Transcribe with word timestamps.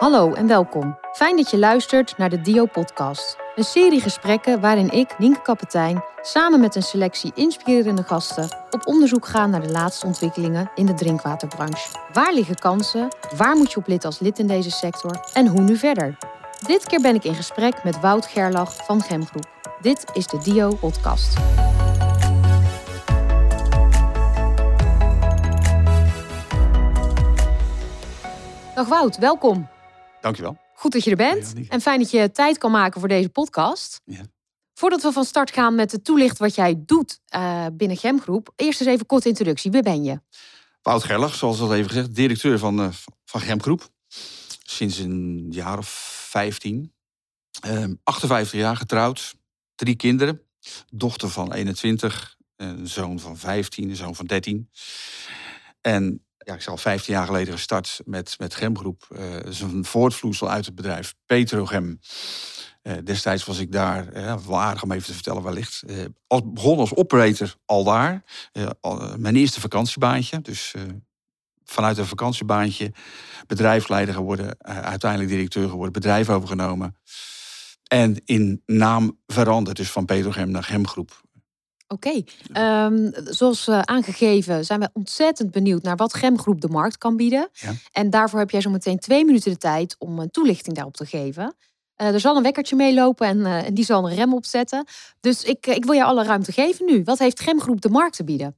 Hallo 0.00 0.32
en 0.32 0.46
welkom. 0.46 0.98
Fijn 1.12 1.36
dat 1.36 1.50
je 1.50 1.58
luistert 1.58 2.18
naar 2.18 2.30
de 2.30 2.40
Dio-podcast. 2.40 3.36
Een 3.54 3.64
serie 3.64 4.00
gesprekken 4.00 4.60
waarin 4.60 4.90
ik, 4.90 5.18
Nienke 5.18 5.42
Kapitein, 5.42 6.04
samen 6.20 6.60
met 6.60 6.74
een 6.74 6.82
selectie 6.82 7.32
inspirerende 7.34 8.02
gasten 8.02 8.48
op 8.70 8.86
onderzoek 8.86 9.26
ga 9.26 9.46
naar 9.46 9.60
de 9.60 9.70
laatste 9.70 10.06
ontwikkelingen 10.06 10.70
in 10.74 10.86
de 10.86 10.94
drinkwaterbranche. 10.94 11.98
Waar 12.12 12.32
liggen 12.32 12.54
kansen? 12.54 13.08
Waar 13.36 13.56
moet 13.56 13.72
je 13.72 13.76
op 13.76 13.86
lid 13.86 14.04
als 14.04 14.18
lid 14.18 14.38
in 14.38 14.46
deze 14.46 14.70
sector? 14.70 15.20
En 15.32 15.46
hoe 15.46 15.60
nu 15.60 15.76
verder? 15.76 16.16
Dit 16.66 16.86
keer 16.86 17.00
ben 17.00 17.14
ik 17.14 17.24
in 17.24 17.34
gesprek 17.34 17.84
met 17.84 18.00
Wout 18.00 18.26
Gerlach 18.26 18.84
van 18.84 19.02
Gemgroep. 19.02 19.48
Dit 19.80 20.04
is 20.12 20.26
de 20.26 20.38
Dio-podcast. 20.38 21.36
Dag 28.74 28.88
Wout, 28.88 29.18
welkom. 29.18 29.68
Dankjewel. 30.20 30.58
Goed 30.74 30.92
dat 30.92 31.04
je 31.04 31.10
er 31.10 31.16
bent. 31.16 31.52
Ja. 31.56 31.62
En 31.68 31.80
fijn 31.80 31.98
dat 31.98 32.10
je 32.10 32.30
tijd 32.30 32.58
kan 32.58 32.70
maken 32.70 33.00
voor 33.00 33.08
deze 33.08 33.28
podcast. 33.28 34.00
Ja. 34.04 34.22
Voordat 34.74 35.02
we 35.02 35.12
van 35.12 35.24
start 35.24 35.50
gaan 35.50 35.74
met 35.74 35.92
het 35.92 36.04
toelicht 36.04 36.38
wat 36.38 36.54
jij 36.54 36.74
doet 36.78 37.20
eh, 37.26 37.66
binnen 37.72 37.96
Gemgroep, 37.96 38.52
eerst 38.56 38.80
eens 38.80 38.88
even 38.88 39.00
een 39.00 39.06
korte 39.06 39.28
introductie. 39.28 39.70
Wie 39.70 39.82
ben 39.82 40.04
je? 40.04 40.20
Wout 40.82 41.04
Gerlach, 41.04 41.34
zoals 41.34 41.60
al 41.60 41.74
even 41.74 41.88
gezegd, 41.88 42.14
directeur 42.14 42.58
van, 42.58 42.80
eh, 42.80 42.88
van 43.24 43.40
Gem 43.40 43.62
Groep. 43.62 43.88
Sinds 44.62 44.98
een 44.98 45.46
jaar 45.50 45.78
of 45.78 45.88
15. 46.28 46.94
Ehm 47.60 47.94
58 48.02 48.60
jaar 48.60 48.76
getrouwd. 48.76 49.34
Drie 49.74 49.96
kinderen. 49.96 50.42
Dochter 50.88 51.28
van 51.28 51.52
21. 51.52 52.36
Een 52.56 52.88
zoon 52.88 53.18
van 53.18 53.36
15. 53.36 53.90
Een 53.90 53.96
zoon 53.96 54.14
van 54.14 54.26
13. 54.26 54.70
En 55.80 56.24
ja, 56.50 56.56
ik 56.56 56.62
is 56.62 56.68
al 56.68 56.76
15 56.76 57.14
jaar 57.14 57.26
geleden 57.26 57.54
gestart 57.54 58.00
met, 58.04 58.34
met 58.38 58.54
Gem 58.54 58.78
Groep. 58.78 59.06
Eh, 59.16 59.60
een 59.60 59.84
voortvloeisel 59.84 60.50
uit 60.50 60.66
het 60.66 60.74
bedrijf 60.74 61.14
Petrogem. 61.26 62.00
Eh, 62.82 62.94
destijds 63.04 63.44
was 63.44 63.58
ik 63.58 63.72
daar, 63.72 64.08
eh, 64.08 64.36
wel 64.46 64.74
om 64.82 64.92
even 64.92 65.06
te 65.06 65.12
vertellen 65.12 65.42
wellicht. 65.42 65.82
Eh, 65.82 65.96
als, 66.26 66.40
begon 66.44 66.78
als 66.78 66.94
operator 66.94 67.54
al 67.64 67.84
daar. 67.84 68.24
Mijn 69.16 69.36
eerste 69.36 69.60
vakantiebaantje. 69.60 70.40
Dus 70.40 70.74
vanuit 71.64 71.98
een 71.98 72.06
vakantiebaantje 72.06 72.92
bedrijfsleider 73.46 74.14
geworden. 74.14 74.64
uiteindelijk 74.64 75.30
directeur 75.30 75.68
geworden. 75.68 75.92
Bedrijf 75.92 76.30
overgenomen. 76.30 76.96
En 77.86 78.22
in 78.24 78.62
naam 78.66 79.18
veranderd. 79.26 79.76
Dus 79.76 79.90
van 79.90 80.04
Petrogem 80.04 80.50
naar 80.50 80.64
Gemgroep. 80.64 81.20
Oké, 81.92 82.22
ehm, 82.52 83.10
zoals 83.24 83.68
eh, 83.68 83.80
aangegeven 83.80 84.64
zijn 84.64 84.80
we 84.80 84.90
ontzettend 84.92 85.50
benieuwd 85.50 85.82
naar 85.82 85.96
wat 85.96 86.14
Gemgroep 86.14 86.60
de 86.60 86.68
markt 86.68 86.98
kan 86.98 87.16
bieden. 87.16 87.48
Ja. 87.52 87.72
En 87.92 88.10
daarvoor 88.10 88.38
heb 88.38 88.50
jij 88.50 88.60
zo 88.60 88.70
meteen 88.70 88.98
twee 88.98 89.24
minuten 89.24 89.50
de 89.52 89.56
tijd 89.58 89.96
om 89.98 90.18
een 90.18 90.30
toelichting 90.30 90.74
daarop 90.76 90.96
te 90.96 91.06
geven. 91.06 91.54
Eh, 91.94 92.06
er 92.14 92.20
zal 92.20 92.36
een 92.36 92.42
wekkertje 92.42 92.76
meelopen 92.76 93.26
en, 93.26 93.46
eh, 93.46 93.66
en 93.66 93.74
die 93.74 93.84
zal 93.84 94.08
een 94.10 94.14
rem 94.16 94.34
opzetten. 94.34 94.84
Dus 95.20 95.44
ik, 95.44 95.66
eh, 95.66 95.74
ik 95.74 95.84
wil 95.84 95.94
jou 95.94 96.08
alle 96.08 96.24
ruimte 96.24 96.52
geven 96.52 96.86
nu. 96.86 97.02
Wat 97.04 97.18
heeft 97.18 97.40
Gemgroep 97.40 97.80
de 97.80 97.88
markt 97.90 98.16
te 98.16 98.24
bieden? 98.24 98.56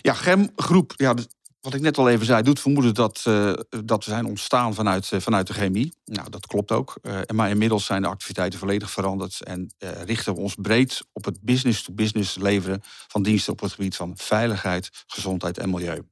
Ja, 0.00 0.12
Gemgroep, 0.12 0.92
ja, 0.96 1.14
dat- 1.14 1.28
wat 1.60 1.74
ik 1.74 1.80
net 1.80 1.98
al 1.98 2.08
even 2.08 2.26
zei, 2.26 2.42
doet 2.42 2.60
vermoeden 2.60 2.94
dat, 2.94 3.22
eh, 3.24 3.52
dat 3.84 4.04
we 4.04 4.10
zijn 4.10 4.24
ontstaan 4.24 4.74
vanuit, 4.74 5.12
eh, 5.12 5.20
vanuit 5.20 5.46
de 5.46 5.52
chemie. 5.52 5.92
Nou, 6.04 6.30
dat 6.30 6.46
klopt 6.46 6.72
ook. 6.72 6.98
Eh, 7.02 7.20
maar 7.34 7.50
inmiddels 7.50 7.84
zijn 7.84 8.02
de 8.02 8.08
activiteiten 8.08 8.58
volledig 8.58 8.90
veranderd 8.90 9.42
en 9.42 9.74
richten 10.04 10.34
we 10.34 10.40
ons 10.40 10.54
breed 10.54 11.06
op 11.12 11.24
het 11.24 11.40
business-to-business 11.40 12.36
leveren 12.36 12.80
van 13.08 13.22
diensten 13.22 13.52
op 13.52 13.60
het 13.60 13.72
gebied 13.72 13.96
van 13.96 14.12
veiligheid, 14.16 14.90
gezondheid 15.06 15.58
en 15.58 15.70
milieu. 15.70 16.02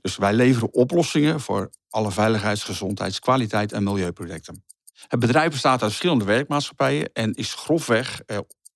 Dus 0.00 0.16
wij 0.16 0.32
leveren 0.32 0.72
oplossingen 0.72 1.40
voor 1.40 1.70
alle 1.88 2.10
veiligheids-, 2.10 2.64
gezondheids-, 2.64 3.18
kwaliteit 3.18 3.72
en 3.72 3.82
milieuprojecten. 3.82 4.64
Het 5.08 5.20
bedrijf 5.20 5.50
bestaat 5.50 5.82
uit 5.82 5.90
verschillende 5.90 6.24
werkmaatschappijen 6.24 7.10
en 7.12 7.34
is 7.34 7.54
grofweg 7.54 8.20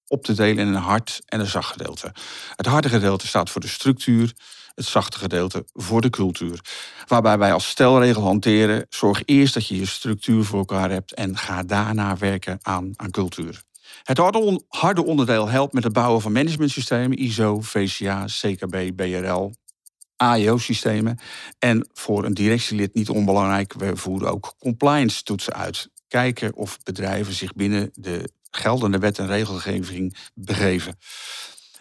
op 0.06 0.25
te 0.25 0.34
delen 0.34 0.67
in 0.67 0.75
een 0.75 0.83
hard 0.83 1.21
en 1.25 1.41
een 1.41 1.47
zacht 1.47 1.72
gedeelte. 1.72 2.15
Het 2.56 2.67
harde 2.67 2.88
gedeelte 2.88 3.27
staat 3.27 3.50
voor 3.50 3.61
de 3.61 3.69
structuur, 3.69 4.33
het 4.78 4.87
zachte 4.87 5.19
gedeelte 5.19 5.65
voor 5.72 6.00
de 6.00 6.11
cultuur. 6.11 6.61
Waarbij 7.06 7.39
wij 7.39 7.53
als 7.53 7.69
stelregel 7.69 8.22
hanteren: 8.22 8.87
zorg 8.89 9.22
eerst 9.25 9.55
dat 9.55 9.66
je 9.66 9.78
je 9.78 9.87
structuur 9.87 10.44
voor 10.44 10.59
elkaar 10.59 10.91
hebt 10.91 11.15
en 11.15 11.37
ga 11.37 11.62
daarna 11.62 12.16
werken 12.16 12.59
aan, 12.62 12.93
aan 12.97 13.11
cultuur. 13.11 13.62
Het 14.03 14.19
harde, 14.19 14.38
on- 14.38 14.65
harde 14.69 15.05
onderdeel 15.05 15.49
helpt 15.49 15.72
met 15.72 15.84
het 15.84 15.93
bouwen 15.93 16.21
van 16.21 16.33
managementsystemen, 16.33 17.19
ISO, 17.19 17.61
VCA, 17.61 18.25
CKB, 18.25 18.97
BRL, 18.97 19.53
AIO-systemen. 20.17 21.19
En 21.59 21.88
voor 21.93 22.25
een 22.25 22.34
directielid 22.34 22.94
niet 22.94 23.09
onbelangrijk, 23.09 23.72
we 23.72 23.97
voeren 23.97 24.31
ook 24.31 24.55
compliance 24.59 25.22
toetsen 25.22 25.53
uit. 25.55 25.88
Kijken 26.09 26.55
of 26.55 26.78
bedrijven 26.83 27.33
zich 27.34 27.53
binnen 27.53 27.91
de 27.94 28.31
geldende 28.50 28.99
wet 28.99 29.19
en 29.19 29.27
regelgeving 29.27 30.17
begeven. 30.34 30.99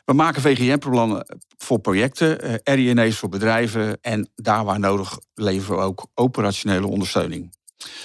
We 0.07 0.13
maken 0.13 0.41
VGM-plannen 0.41 1.25
voor 1.57 1.79
projecten, 1.79 2.41
eh, 2.41 2.75
RINE's 2.75 3.18
voor 3.18 3.29
bedrijven 3.29 3.97
en 4.01 4.29
daar 4.35 4.66
waar 4.66 4.79
nodig 4.79 5.19
leveren 5.34 5.78
we 5.78 5.84
ook 5.84 6.07
operationele 6.13 6.88
ondersteuning. 6.88 7.53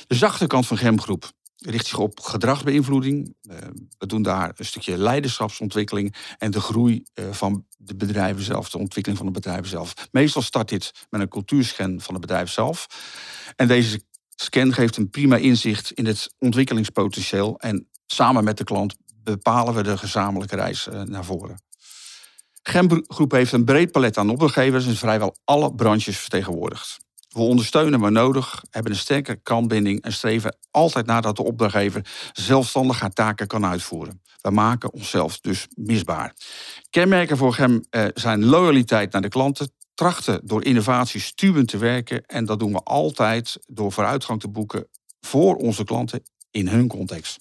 De 0.07 0.15
zachte 0.15 0.47
kant 0.47 0.67
van 0.67 0.79
Gemgroep 0.79 1.31
richt 1.57 1.87
zich 1.87 1.99
op 1.99 2.21
gedragsbeïnvloeding. 2.21 3.35
Eh, 3.43 3.57
We 3.99 4.07
doen 4.07 4.23
daar 4.23 4.53
een 4.57 4.65
stukje 4.65 4.99
leiderschapsontwikkeling 4.99 6.15
en 6.39 6.51
de 6.51 6.61
groei 6.61 7.05
eh, 7.15 7.25
van 7.31 7.67
de 7.79 7.95
bedrijven 7.97 8.43
zelf, 8.43 8.71
de 8.71 8.79
ontwikkeling 8.79 9.19
van 9.19 9.33
de 9.33 9.41
bedrijven 9.41 9.69
zelf. 9.69 10.09
Meestal 10.11 10.43
start 10.43 10.69
dit 10.69 10.93
met 11.11 11.21
een 11.21 11.29
cultuurscan 11.29 12.01
van 12.01 12.15
het 12.15 12.27
bedrijf 12.27 12.51
zelf. 12.51 12.87
En 13.57 13.69
deze 13.69 14.03
scan 14.35 14.73
geeft 14.73 14.97
een 14.97 15.11
prima 15.11 15.37
inzicht 15.37 15.91
in 15.91 16.07
het 16.07 16.35
ontwikkelingspotentieel 16.39 17.59
en 17.59 17.89
samen 18.07 18.45
met 18.45 18.59
de 18.59 18.65
klant 18.65 18.97
bepalen 19.15 19.75
we 19.75 19.83
de 19.83 19.99
gezamenlijke 19.99 20.57
reis 20.57 20.89
naar 21.05 21.25
voren. 21.25 21.71
Gemgroep 22.63 23.31
heeft 23.31 23.53
een 23.53 23.65
breed 23.65 23.93
palet 23.93 24.19
aan 24.19 24.31
opdrachtgevers 24.31 24.87
en 24.87 24.97
vrijwel 24.97 25.37
alle 25.45 25.75
branches 25.75 26.19
vertegenwoordigd. 26.19 26.99
We 27.29 27.41
ondersteunen 27.41 28.01
waar 28.01 28.13
nodig, 28.13 28.63
hebben 28.71 28.93
een 28.93 28.99
sterke 28.99 29.37
kantbinding 29.43 30.03
en 30.03 30.13
streven 30.13 30.57
altijd 30.71 31.07
naar 31.07 31.23
dat 31.23 31.37
de 31.37 31.43
opdrachtgever 31.43 32.07
zelfstandig 32.33 33.01
haar 33.01 33.13
taken 33.13 33.47
kan 33.47 33.67
uitvoeren. 33.67 34.23
We 34.41 34.51
maken 34.51 34.93
onszelf 34.93 35.41
dus 35.41 35.67
misbaar. 35.75 36.35
Kenmerken 36.91 37.37
voor 37.37 37.55
Gem 37.55 37.85
eh, 37.91 38.05
zijn 38.15 38.45
loyaliteit 38.45 39.13
naar 39.13 39.23
de 39.23 39.29
klanten, 39.29 39.73
trachten 39.95 40.41
door 40.45 40.65
innovatie 40.65 41.21
stuwend 41.21 41.69
te 41.69 41.79
werken 41.79 42.27
en 42.27 42.45
dat 42.45 42.59
doen 42.59 42.73
we 42.73 42.81
altijd 42.83 43.59
door 43.67 43.93
vooruitgang 43.93 44.41
te 44.41 44.49
boeken 44.49 44.89
voor 45.21 45.55
onze 45.55 45.85
klanten 45.85 46.23
in 46.51 46.69
hun 46.69 46.89
context. 46.89 47.37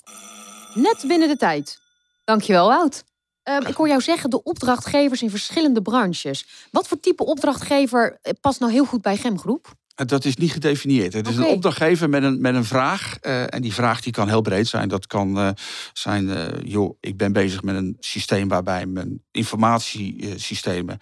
Net 0.73 1.03
binnen 1.07 1.27
de 1.27 1.37
tijd. 1.37 1.79
Dankjewel, 2.23 2.67
Wout. 2.67 3.03
Ehm, 3.43 3.67
ik 3.67 3.75
hoor 3.75 3.87
jou 3.87 4.01
zeggen 4.01 4.29
de 4.29 4.43
opdrachtgevers 4.43 5.21
in 5.21 5.29
verschillende 5.29 5.81
branches. 5.81 6.45
Wat 6.71 6.87
voor 6.87 6.99
type 6.99 7.25
opdrachtgever 7.25 8.17
eh, 8.21 8.33
past 8.41 8.59
nou 8.59 8.71
heel 8.71 8.85
goed 8.85 9.01
bij 9.01 9.17
Gemgroep? 9.17 9.73
Eh, 9.95 10.05
Dat 10.05 10.25
is 10.25 10.35
niet 10.35 10.51
gedefinieerd. 10.51 11.13
Het 11.13 11.27
is 11.27 11.37
een 11.37 11.45
opdrachtgever 11.45 12.09
met 12.09 12.23
een, 12.23 12.41
met 12.41 12.55
een 12.55 12.65
vraag. 12.65 13.17
eh, 13.21 13.53
en 13.53 13.61
die 13.61 13.73
vraag 13.73 14.01
die 14.01 14.11
kan 14.13 14.27
heel 14.27 14.41
breed 14.41 14.67
zijn. 14.67 14.89
Dat 14.89 15.07
kan 15.07 15.55
zijn, 15.93 16.29
joh, 16.67 16.97
ik 16.99 17.17
ben 17.17 17.33
bezig 17.33 17.63
met 17.63 17.75
een 17.75 17.95
systeem 17.99 18.47
waarbij 18.47 18.85
mijn 18.85 19.23
informatiesystemen 19.31 20.97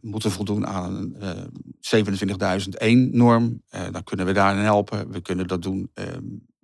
moeten 0.00 0.30
voldoen 0.30 0.66
aan 0.66 0.94
een 0.96 1.16
eh 1.20 1.44
27001-norm. 1.80 3.62
Eh, 3.68 3.82
dan 3.90 4.04
kunnen 4.04 4.26
we 4.26 4.32
daarin 4.32 4.62
helpen. 4.62 5.10
We 5.10 5.20
kunnen 5.20 5.46
dat 5.46 5.62
doen 5.62 5.90
eh, 5.94 6.06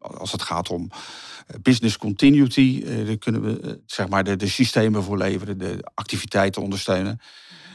als 0.01 0.33
het 0.33 0.43
gaat 0.43 0.71
om 0.71 0.91
eh, 1.47 1.57
business 1.63 1.97
continuity. 1.97 2.83
eh, 2.87 3.07
daar 3.07 3.17
kunnen 3.17 3.43
we 3.43 3.61
eh, 3.61 3.73
zeg 3.87 4.09
maar 4.09 4.25
de, 4.25 4.37
de 4.37 4.49
systemen 4.49 5.03
voor 5.03 5.19
leveren, 5.19 5.59
de 5.59 5.91
activiteiten 5.95 6.63
ondersteunen. 6.63 7.21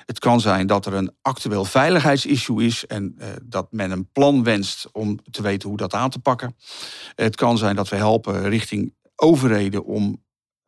Het 0.06 0.19
kan 0.19 0.41
zijn 0.41 0.68
dat 0.68 0.85
er 0.85 0.94
een 0.94 1.12
actueel 1.22 1.66
veiligheidsissue 1.66 2.66
is 2.66 2.85
en 2.85 3.17
dat 3.44 3.72
men 3.72 3.91
een 3.91 4.11
plan 4.11 4.44
wenst 4.44 4.88
om 4.91 5.20
te 5.32 5.41
weten 5.41 5.70
hoe 5.70 5.78
dat 5.78 5.94
aan 5.94 6.09
te 6.09 6.20
pakken. 6.20 6.55
Het 7.16 7.35
kan 7.35 7.58
zijn 7.58 7.76
dat 7.76 7.90
we 7.90 7.96
helpen 7.96 8.50
richting 8.50 8.94
overheden 9.16 9.85
om 9.85 10.23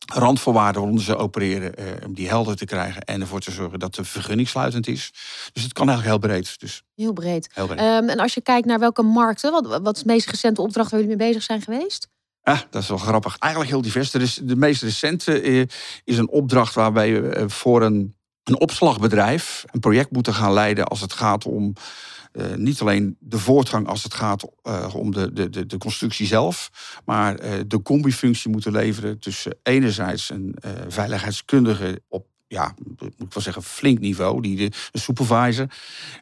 randvoorwaarden 0.05 0.81
waaronder 0.81 1.03
ze 1.03 1.17
opereren, 1.17 1.75
eh, 1.75 1.85
om 2.05 2.13
die 2.13 2.27
helder 2.27 2.55
te 2.55 2.65
krijgen 2.65 3.01
en 3.01 3.21
ervoor 3.21 3.39
te 3.39 3.51
zorgen 3.51 3.79
dat 3.79 3.95
de 3.95 4.03
vergunning 4.03 4.47
sluitend 4.47 4.87
is. 4.87 5.11
Dus 5.53 5.63
het 5.63 5.73
kan 5.73 5.89
eigenlijk 5.89 6.21
heel 6.21 6.29
breed. 6.31 6.59
Dus 6.59 6.83
Heel 6.95 7.13
breed. 7.13 7.49
heel 7.53 7.65
breed. 7.65 7.79
Ehm, 7.79 8.09
en 8.09 8.19
als 8.19 8.33
je 8.33 8.41
kijkt 8.41 8.67
naar 8.67 8.79
welke 8.79 9.01
markten, 9.03 9.51
wat, 9.51 9.81
wat 9.81 9.95
is 9.95 10.01
de 10.03 10.07
meest 10.07 10.29
recente 10.29 10.61
opdracht 10.61 10.91
waar 10.91 10.99
jullie 10.99 11.17
mee 11.17 11.27
bezig 11.27 11.43
zijn 11.43 11.61
geweest? 11.61 12.07
Ah, 12.43 12.59
dat 12.69 12.81
is 12.81 12.87
wel 12.87 12.97
grappig. 12.97 13.37
Eigenlijk 13.37 13.71
heel 13.71 13.81
divers. 13.81 14.13
Er 14.13 14.21
is, 14.21 14.39
de 14.43 14.55
meest 14.55 14.81
recente 14.81 15.41
eh, 15.41 15.61
is 16.03 16.17
een 16.17 16.29
opdracht 16.29 16.73
waarbij 16.75 17.21
we 17.21 17.29
eh, 17.29 17.43
voor 17.47 17.81
een, 17.81 18.15
een 18.43 18.59
opslagbedrijf 18.59 19.63
een 19.71 19.79
project 19.79 20.11
moeten 20.11 20.33
gaan 20.33 20.53
leiden 20.53 20.85
als 20.87 21.01
het 21.01 21.13
gaat 21.13 21.45
om 21.45 21.73
eh, 22.37 22.55
niet 22.55 22.81
alleen 22.81 23.17
de 23.19 23.39
voortgang 23.39 23.87
als 23.87 24.03
het 24.03 24.13
gaat 24.13 24.49
eh, 24.61 24.95
om 24.95 25.11
de, 25.11 25.33
de, 25.33 25.65
de, 25.65 25.77
constructie 25.77 26.27
zelf, 26.27 26.71
maar 27.05 27.35
eh, 27.35 27.51
de 27.67 27.81
combifunctie 27.81 28.51
moeten 28.51 28.71
leveren 28.71 29.19
tussen 29.19 29.57
enerzijds 29.63 30.29
een 30.29 30.55
veiligheidskundige 30.87 32.01
op 32.07 32.25
ja, 32.47 32.73
moet 32.77 33.01
ik 33.01 33.33
wel 33.33 33.43
zeggen, 33.43 33.63
flink 33.63 33.99
niveau, 33.99 34.41
die 34.41 34.55
de, 34.55 34.71
supervisor, 34.93 35.67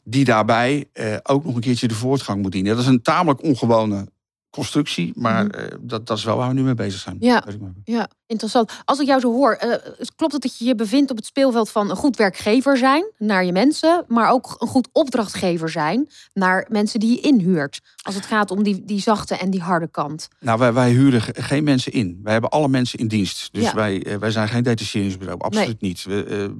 die 0.04 0.26
daarbij 0.26 0.90
ook 1.24 1.44
nog 1.44 1.56
een 1.56 1.62
keertje 1.62 1.88
de 1.88 1.94
voortgang 1.94 2.42
moet 2.42 2.52
dienen. 2.52 2.76
Dat 2.76 2.82
is 2.82 2.90
een 2.90 3.02
tamelijk 3.02 3.44
ongewone 3.44 4.08
constructie, 4.56 5.12
maar 5.16 5.46
Mhm. 5.46 5.54
eh, 5.56 5.66
dat, 5.80 6.08
dat 6.08 6.18
is 6.18 6.24
wel 6.24 6.38
waar 6.38 6.48
we 6.48 6.54
nu 6.54 6.62
mee 6.64 6.74
bezig 6.74 7.00
zijn. 7.00 7.18
Ja. 7.20 7.44
Ja, 7.84 8.08
interessant. 8.28 8.72
Als 8.86 9.00
ik 9.00 9.08
jou 9.08 9.20
zo 9.20 9.32
hoor, 9.32 9.52
eh, 9.54 9.70
klopt 10.16 10.34
het 10.34 10.42
dat 10.42 10.58
je 10.58 10.66
je 10.66 10.76
bevindt 10.76 11.12
op 11.12 11.18
het 11.18 11.26
speelveld 11.26 11.70
van 11.72 11.90
een 11.90 11.96
goed 11.96 12.18
werkgever 12.18 12.78
zijn 12.78 13.12
naar 13.18 13.46
je 13.46 13.52
mensen, 13.52 14.06
maar 14.08 14.30
ook 14.32 14.56
een 14.60 14.68
goed 14.68 14.88
opdrachtgever 14.92 15.70
zijn 15.70 16.10
naar 16.34 16.66
mensen 16.70 17.00
die 17.00 17.12
je 17.12 17.20
inhuurt? 17.22 17.80
Als 18.04 18.16
het 18.16 18.26
gaat 18.26 18.52
om 18.52 18.64
die, 18.64 18.86
die 18.86 19.00
zachte 19.00 19.36
en 19.36 19.50
die 19.50 19.62
harde 19.62 19.88
kant. 19.88 20.28
Nou, 20.40 20.60
wij, 20.60 20.74
wij 20.74 20.92
huren 20.92 21.22
ge- 21.22 21.42
geen 21.42 21.64
mensen 21.64 21.92
in. 21.92 22.20
Wij 22.24 22.32
hebben 22.34 22.50
alle 22.52 22.68
mensen 22.68 23.00
in 23.00 23.08
dienst. 23.08 23.50
Dus 23.54 23.64
Ja. 23.64 23.74
wij, 23.74 24.04
eh, 24.04 24.18
wij 24.18 24.32
zijn 24.32 24.48
geen 24.48 24.64
detacheringsbureau. 24.64 25.40
Absoluut 25.42 25.82
niet. 25.82 26.04
We, 26.04 26.54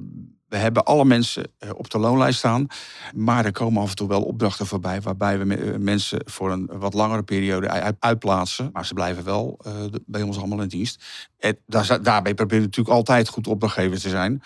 we 0.48 0.56
hebben 0.56 0.84
alle 0.84 1.04
mensen 1.04 1.52
eh, 1.58 1.70
op 1.74 1.90
de 1.90 1.98
loonlijst 1.98 2.38
staan. 2.38 2.66
Maar 3.14 3.44
er 3.44 3.52
komen 3.52 3.82
af 3.82 3.90
en 3.90 3.96
toe 3.96 4.08
wel 4.08 4.22
opdrachten 4.22 4.66
voorbij... 4.66 5.00
waarbij 5.00 5.38
we 5.38 5.56
eh, 5.56 5.78
mensen 5.78 6.20
voor 6.24 6.52
een 6.52 6.66
wat 6.72 6.94
langere 6.94 7.22
periode 7.22 7.68
uit- 7.68 7.96
uitplaatsen. 7.98 8.70
Maar 8.72 8.86
ze 8.86 8.94
blijven 8.94 9.24
wel 9.24 9.58
eh, 9.64 9.72
bij 10.06 10.22
ons 10.22 10.38
allemaal 10.38 10.62
in 10.62 10.68
dienst. 10.68 11.04
En 11.38 11.58
daar, 11.66 12.02
daarbij 12.02 12.34
proberen 12.34 12.60
we 12.62 12.66
natuurlijk 12.66 12.96
altijd 12.96 13.28
goed 13.28 13.46
opdrachtgever 13.46 14.00
te 14.00 14.08
zijn. 14.08 14.42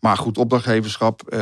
Maar 0.00 0.16
goed 0.16 0.38
opdrachtgeverschap, 0.38 1.36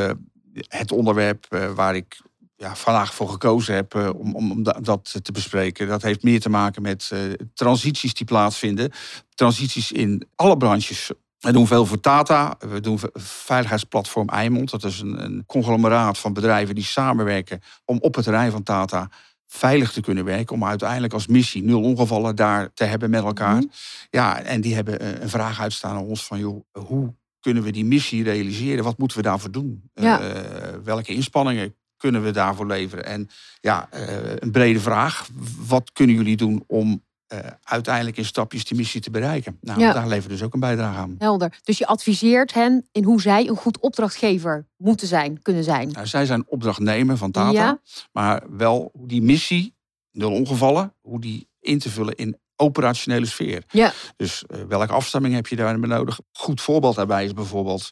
het 0.69 0.93
onderwerp 0.93 1.47
waar 1.75 1.97
ik 1.97 2.21
ja, 2.57 2.77
vandaag 2.77 3.15
voor 3.15 3.29
gekozen 3.29 3.75
heb 3.75 3.95
om, 3.95 4.35
om, 4.35 4.51
om 4.51 4.63
da- 4.63 4.79
dat 4.83 5.19
te 5.23 5.33
bespreken, 5.33 5.89
dat 5.89 6.03
heeft 6.03 6.23
meer 6.23 6.41
te 6.41 6.49
maken 6.49 6.83
met 6.83 7.11
transities 7.55 8.15
die 8.15 8.27
plaatsvinden. 8.27 8.91
Transities 9.35 9.93
in 9.93 10.27
alle 10.35 10.57
branches. 10.57 11.11
We 11.41 11.53
doen 11.53 11.67
veel 11.67 11.87
voor 11.87 12.01
Tata. 12.01 12.57
We 12.59 12.81
doen 12.81 12.99
ve- 12.99 13.11
veiligheidsplatform 13.15 14.29
Eimond. 14.29 14.71
Dat 14.71 14.85
is 14.85 15.01
een, 15.01 15.25
een 15.25 15.45
conglomeraat 15.47 16.19
van 16.19 16.33
bedrijven 16.33 16.75
die 16.75 16.85
samenwerken 16.85 17.61
om 17.85 17.99
op 18.01 18.15
het 18.15 18.25
terrein 18.25 18.51
van 18.51 18.63
Tata 18.63 19.11
veilig 19.47 19.93
te 19.93 20.01
kunnen 20.01 20.25
werken. 20.25 20.55
Om 20.55 20.65
uiteindelijk 20.65 21.13
als 21.13 21.27
missie 21.27 21.63
nul 21.63 21.83
ongevallen 21.83 22.37
daar 22.37 22.73
te 22.75 22.85
hebben 22.85 23.11
met 23.11 23.25
elkaar. 23.25 23.57
Mhm. 23.57 23.67
Ja, 24.11 24.41
en 24.43 24.61
die 24.61 24.75
hebben 24.75 25.01
eh, 25.01 25.21
een 25.21 25.29
vraag 25.29 25.61
uitstaan 25.61 25.97
aan 25.97 26.03
ons 26.05 26.25
van, 26.25 26.39
joh, 26.39 26.65
hoe 26.73 27.15
kunnen 27.41 27.63
we 27.63 27.71
die 27.71 27.85
missie 27.85 28.23
realiseren? 28.25 28.85
Wat 28.85 28.99
moeten 28.99 29.17
we 29.17 29.23
daarvoor 29.23 29.51
doen? 29.51 29.91
Ja. 29.95 30.21
Eh, 30.21 30.43
welke 30.85 31.15
inspanningen 31.15 31.75
kunnen 31.97 32.23
we 32.23 32.31
daarvoor 32.31 32.67
leveren? 32.67 33.05
En 33.05 33.29
ja, 33.61 33.89
eh, 33.91 34.37
een 34.39 34.51
brede 34.51 34.81
vraag. 34.81 35.29
Wat 35.67 35.93
kunnen 35.93 36.17
jullie 36.17 36.37
doen 36.37 36.65
om 36.67 37.05
eh, 37.31 37.39
uiteindelijk 37.63 38.17
in 38.17 38.25
stapjes 38.25 38.65
die 38.65 38.77
missie 38.77 39.01
te 39.01 39.11
bereiken? 39.11 39.59
Nou, 39.61 39.81
Ja. 39.81 39.93
daar 39.93 40.03
leveren 40.09 40.29
we 40.29 40.35
dus 40.37 40.43
ook 40.43 40.55
een 40.55 40.61
bijdrage 40.61 40.99
aan. 40.99 41.15
Helder. 41.19 41.59
Dus 41.63 41.79
je 41.79 41.87
adviseert 41.87 42.55
hen 42.55 42.89
in 42.93 43.05
hoe 43.05 43.21
zij 43.21 43.49
een 43.49 43.57
goed 43.57 43.79
opdrachtgever 43.81 44.67
moeten 44.77 45.07
zijn, 45.07 45.43
kunnen 45.43 45.65
zijn. 45.65 45.91
Nou, 45.91 46.07
zij 46.07 46.27
zijn 46.27 46.45
opdrachtnemer 46.49 47.17
van 47.17 47.31
Tata, 47.31 47.51
Ja. 47.53 47.81
maar 48.13 48.43
wel 48.51 48.91
hoe 48.93 49.09
die 49.09 49.23
missie, 49.23 49.75
nul 50.13 50.33
ongevallen, 50.33 50.95
hoe 51.01 51.21
die 51.21 51.49
in 51.61 51.79
te 51.79 51.91
vullen 51.91 52.15
in 52.17 52.39
operationele 52.61 53.27
sfeer. 53.27 53.63
Ja. 53.71 53.93
Dus 54.17 54.45
eh, 54.47 54.61
welke 54.69 54.93
afstemming 54.93 55.35
heb 55.35 55.47
je 55.47 55.57
daarbij 55.57 55.89
nodig? 55.89 56.21
Goed 56.33 56.61
voorbeeld 56.61 56.97
daarbij 56.97 57.25
is 57.25 57.33
bijvoorbeeld 57.33 57.91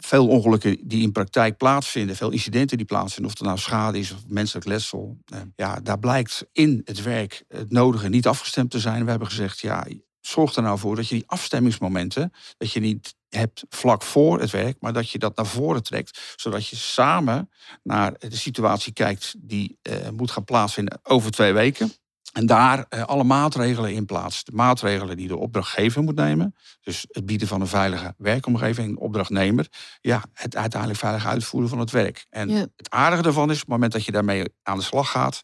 veel 0.00 0.28
ongelukken 0.28 0.78
die 0.82 1.02
in 1.02 1.12
praktijk 1.12 1.56
plaatsvinden, 1.56 2.16
veel 2.16 2.30
incidenten 2.30 2.76
die 2.76 2.86
plaatsvinden, 2.86 3.32
of 3.32 3.38
er 3.38 3.46
nou 3.46 3.58
schade 3.58 3.98
is 3.98 4.12
of 4.12 4.18
menselijk 4.28 4.66
letsel. 4.66 5.16
Eh, 5.24 5.40
ja, 5.56 5.80
daar 5.80 5.98
blijkt 5.98 6.46
in 6.52 6.80
het 6.84 7.02
werk 7.02 7.44
het 7.48 7.70
nodige 7.70 8.08
niet 8.08 8.26
afgestemd 8.26 8.70
te 8.70 8.80
zijn. 8.80 9.04
We 9.04 9.10
hebben 9.10 9.28
gezegd, 9.28 9.60
ja, 9.60 9.86
zorg 10.20 10.54
er 10.54 10.62
nou 10.62 10.78
voor 10.78 10.96
dat 10.96 11.08
je 11.08 11.14
die 11.14 11.26
afstemmingsmomenten, 11.26 12.32
dat 12.56 12.72
je 12.72 12.80
niet 12.80 13.14
hebt 13.28 13.64
vlak 13.68 14.02
voor 14.02 14.40
het 14.40 14.50
werk, 14.50 14.76
maar 14.80 14.92
dat 14.92 15.10
je 15.10 15.18
dat 15.18 15.36
naar 15.36 15.46
voren 15.46 15.82
trekt, 15.82 16.34
zodat 16.36 16.68
je 16.68 16.76
samen 16.76 17.50
naar 17.82 18.14
de 18.18 18.36
situatie 18.36 18.92
kijkt 18.92 19.34
die 19.38 19.78
eh, 19.82 20.08
moet 20.16 20.30
gaan 20.30 20.44
plaatsvinden 20.44 20.98
over 21.02 21.30
twee 21.30 21.52
weken. 21.52 21.92
En 22.36 22.46
daar 22.46 22.86
eh, 22.88 23.02
alle 23.02 23.24
maatregelen 23.24 23.92
in 23.92 24.04
plaatst. 24.06 24.46
De 24.46 24.52
maatregelen 24.52 25.16
die 25.16 25.28
de 25.28 25.36
opdrachtgever 25.36 26.02
moet 26.02 26.14
nemen. 26.14 26.54
Dus 26.80 27.04
het 27.08 27.26
bieden 27.26 27.48
van 27.48 27.60
een 27.60 27.66
veilige 27.66 28.14
werkomgeving, 28.18 28.96
opdrachtnemer. 28.98 29.66
Ja, 30.00 30.22
het 30.32 30.56
uiteindelijk 30.56 31.00
veilig 31.00 31.26
uitvoeren 31.26 31.68
van 31.68 31.78
het 31.78 31.90
werk. 31.90 32.26
En 32.30 32.48
Ja. 32.48 32.66
het 32.76 32.90
aardige 32.90 33.22
daarvan 33.22 33.48
is, 33.50 33.54
op 33.54 33.60
het 33.60 33.68
moment 33.68 33.92
dat 33.92 34.04
je 34.04 34.12
daarmee 34.12 34.44
aan 34.62 34.76
de 34.78 34.84
slag 34.84 35.10
gaat. 35.10 35.42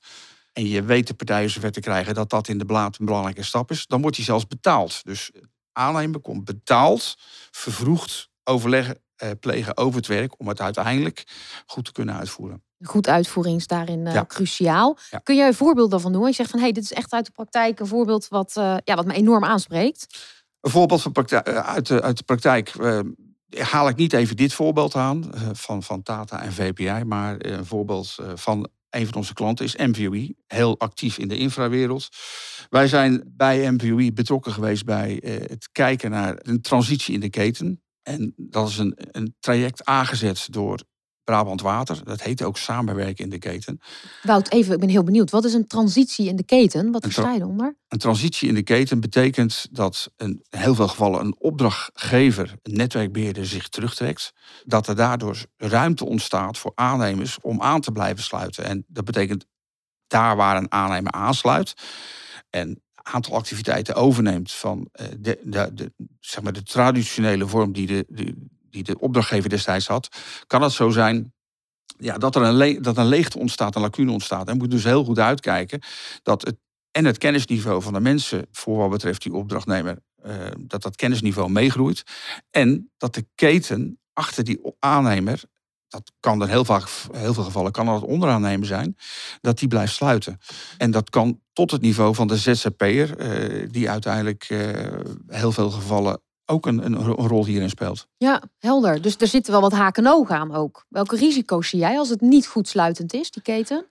en 0.53 0.67
je 0.69 0.83
weet 0.83 1.07
de 1.07 1.15
partijen 1.15 1.51
zover 1.51 1.73
te 1.73 1.81
krijgen 1.81 2.15
dat 2.15 2.31
dat 2.31 2.49
in 2.49 2.59
de 2.59 2.65
blaad 2.65 2.99
een 2.99 3.05
belangrijke 3.07 3.43
stap 3.43 3.71
is. 3.71 3.87
dan 3.87 4.01
wordt 4.01 4.17
die 4.17 4.25
zelfs 4.25 4.47
betaald. 4.47 5.05
Dus 5.05 5.31
aannemer 5.73 6.21
komt 6.21 6.45
betaald, 6.45 7.15
vervroegd 7.51 8.29
overleggen, 8.45 9.03
plegen 9.41 9.77
over 9.77 9.97
het 9.97 10.07
werk. 10.07 10.35
om 10.41 10.49
het 10.49 10.61
uiteindelijk 10.61 11.25
goed 11.67 11.85
te 11.85 11.93
kunnen 11.93 12.15
uitvoeren. 12.17 12.63
Goed 12.85 13.09
uitvoering 13.09 13.57
is 13.57 13.67
daarin 13.67 14.07
eh, 14.07 14.15
Ja. 14.15 14.25
cruciaal. 14.27 14.99
Ja. 15.11 15.19
Kun 15.19 15.37
jij 15.37 15.47
een 15.47 15.55
voorbeeld 15.55 15.91
daarvan 15.91 16.11
noemen? 16.11 16.31
Je 16.31 16.37
zegt 16.37 16.51
van, 16.51 16.59
hé, 16.59 16.65
hey, 16.65 16.75
dit 16.75 16.83
is 16.85 16.93
echt 16.93 17.13
uit 17.13 17.25
de 17.27 17.33
praktijk 17.33 17.81
een 17.81 17.87
voorbeeld 17.87 18.29
wat, 18.29 18.57
eh, 18.57 18.77
ja, 18.85 18.95
wat 18.95 19.07
me 19.07 19.13
enorm 19.15 19.45
aanspreekt. 19.45 20.07
Een 20.61 20.71
voorbeeld 20.71 21.03
van 21.03 21.13
praktijk, 21.13 21.47
eh, 21.47 21.57
uit, 21.59 21.87
de, 21.87 22.03
uit 22.03 22.17
de 22.17 22.25
praktijk 22.25 22.69
eh, 22.69 23.01
haal 23.59 23.89
ik 23.89 23.97
niet 23.97 24.13
even 24.13 24.37
dit 24.37 24.53
voorbeeld 24.55 24.95
aan 24.95 25.35
eh, 25.35 25.41
van, 25.53 25.83
van 25.83 26.03
Tata 26.03 26.43
en 26.43 26.53
VPI, 26.53 27.05
maar 27.05 27.37
eh, 27.37 27.53
een 27.53 27.67
voorbeeld 27.67 28.17
eh, 28.21 28.27
van 28.35 28.69
een 28.91 29.07
van 29.07 29.15
onze 29.15 29.35
klanten 29.35 29.65
is 29.65 29.77
MVOE, 29.77 30.35
heel 30.47 30.79
actief 30.79 31.19
in 31.19 31.29
de 31.29 31.37
infrawereld. 31.39 32.09
Wij 32.71 32.89
zijn 32.89 33.23
bij 33.37 33.71
MVOE 33.73 34.13
betrokken 34.13 34.53
geweest 34.53 34.85
bij 34.85 35.21
eh, 35.21 35.33
het 35.35 35.69
kijken 35.73 36.11
naar 36.11 36.37
een 36.43 36.61
transitie 36.61 37.15
in 37.15 37.21
de 37.21 37.31
keten. 37.31 37.82
En 38.03 38.35
dat 38.37 38.69
is 38.69 38.79
een, 38.79 38.95
een 38.97 39.35
traject 39.41 39.85
aangezet 39.85 40.47
door 40.51 40.83
Brabant 41.25 41.61
Water. 41.61 42.05
Dat 42.05 42.23
heet 42.23 42.43
ook 42.43 42.59
samenwerken 42.59 43.25
in 43.25 43.31
de 43.31 43.39
keten. 43.39 43.81
Wout, 44.23 44.51
even, 44.51 44.75
ik 44.75 44.81
ben 44.81 44.89
heel 44.89 45.05
benieuwd. 45.05 45.31
Wat 45.31 45.45
is 45.45 45.55
een 45.55 45.67
transitie 45.67 46.29
in 46.29 46.37
de 46.37 46.45
keten? 46.45 46.91
Wat 46.91 47.03
versta 47.03 47.33
je 47.33 47.41
eronder? 47.41 47.77
Een 47.89 47.99
transitie 47.99 48.49
in 48.49 48.55
de 48.55 48.63
keten 48.63 49.01
betekent 49.01 49.67
dat 49.71 50.13
in 50.17 50.45
heel 50.49 50.75
veel 50.75 50.89
gevallen 50.89 51.21
een 51.21 51.37
opdrachtgever, 51.39 52.55
een 52.63 52.77
netwerkbeheerder 52.77 53.47
zich 53.47 53.69
terugtrekt. 53.69 54.33
Dat 54.65 54.87
er 54.87 54.97
daardoor 54.97 55.45
ruimte 55.57 56.05
ontstaat 56.05 56.59
voor 56.59 56.73
aannemers 56.75 57.39
om 57.41 57.63
aan 57.63 57.81
te 57.81 57.93
blijven 57.93 58.23
sluiten. 58.23 58.65
En 58.65 58.85
dat 58.89 59.05
betekent 59.05 59.47
daar 60.07 60.37
waar 60.37 60.57
een 60.57 60.73
aannemer 60.73 61.13
aansluit 61.13 61.75
en 62.51 62.83
aantal 63.03 63.35
activiteiten 63.35 63.95
overneemt 63.95 64.53
van 64.53 64.89
eh, 64.93 65.07
de, 65.19 65.39
de, 65.45 65.71
de, 65.75 65.93
zeg 66.21 66.43
maar 66.43 66.53
de 66.53 66.63
traditionele 66.63 67.47
vorm 67.47 67.73
die 67.73 67.87
de, 67.87 68.07
die 68.71 68.83
de 68.83 68.99
opdrachtgever 68.99 69.51
destijds 69.51 69.87
had, 69.87 70.09
kan 70.47 70.63
het 70.63 70.73
zo 70.73 70.91
zijn 70.91 71.33
ja, 71.99 72.19
dat 72.19 72.37
er 72.37 72.43
een, 72.43 72.83
dat 72.83 72.97
een 72.97 73.07
leegte 73.07 73.39
ontstaat, 73.39 73.75
een 73.75 73.83
lacune 73.83 74.11
ontstaat. 74.11 74.49
En 74.49 74.57
moet 74.57 74.71
dus 74.71 74.85
heel 74.85 75.05
goed 75.05 75.19
uitkijken 75.19 75.81
dat 76.23 76.43
het 76.43 76.57
en 76.93 77.05
het 77.05 77.19
kennisniveau 77.19 77.83
van 77.83 77.93
de 77.93 78.01
mensen 78.01 78.47
voor 78.51 78.77
wat 78.77 78.91
betreft 78.91 79.23
die 79.23 79.33
opdrachtnemer, 79.33 79.99
eh, 80.23 80.35
dat 80.59 80.83
dat 80.83 80.97
kennisniveau 80.97 81.51
meegroeit. 81.51 82.03
En 82.51 82.91
dat 82.97 83.15
de 83.15 83.27
keten 83.35 84.01
achter 84.13 84.45
die 84.45 84.61
aannemer, 84.79 85.43
dat 85.93 86.13
kan 86.21 86.43
er 86.43 86.49
heel 86.49 86.65
vaak, 86.65 86.89
heel 87.13 87.35
veel 87.35 87.43
gevallen, 87.43 87.73
kan 87.73 87.87
dat 87.87 88.03
onderaannemer 88.03 88.67
zijn, 88.67 88.97
dat 89.41 89.59
die 89.59 89.69
blijft 89.69 89.95
sluiten. 89.95 90.39
En 90.79 90.91
dat 90.91 91.11
kan 91.11 91.41
tot 91.53 91.71
het 91.71 91.81
niveau 91.81 92.15
van 92.15 92.27
de 92.27 92.37
ZZP'er, 92.37 93.17
eh, 93.19 93.69
die 93.71 93.91
uiteindelijk 93.91 94.45
eh, 94.49 94.59
heel 95.27 95.53
veel 95.53 95.71
gevallen 95.71 96.21
ook 96.45 96.67
een, 96.67 96.85
een, 96.85 96.97
ro- 96.97 97.19
een 97.19 97.29
rol 97.29 97.45
hierin 97.45 97.69
speelt. 97.69 98.07
Ja, 98.17 98.43
helder. 98.59 99.03
Dus 99.03 99.17
er 99.17 99.27
zitten 99.27 99.53
wel 99.53 99.61
wat 99.61 99.73
haken 99.73 100.05
en 100.07 100.13
ogen 100.13 100.37
aan 100.37 100.55
ook. 100.55 100.85
Welke 100.89 101.17
risico's 101.17 101.69
zie 101.69 101.79
jij 101.79 101.99
als 101.99 102.09
het 102.09 102.21
niet 102.21 102.47
goed 102.47 102.69
sluitend 102.69 103.15
is, 103.15 103.31
die 103.31 103.43
keten? 103.43 103.87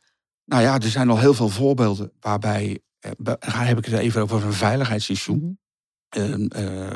Nou 0.46 0.62
ja, 0.62 0.79
er 0.79 0.89
zijn 0.89 1.10
al 1.10 1.20
heel 1.20 1.34
veel 1.34 1.50
voorbeelden 1.50 2.12
waarbij, 2.20 2.79
daar 3.17 3.67
heb 3.67 3.77
ik 3.77 3.86
het 3.86 3.93
even 3.93 4.22
over 4.22 4.46
een 4.46 4.53
veiligheidsissue. 4.53 5.36
Mhm. 5.36 5.51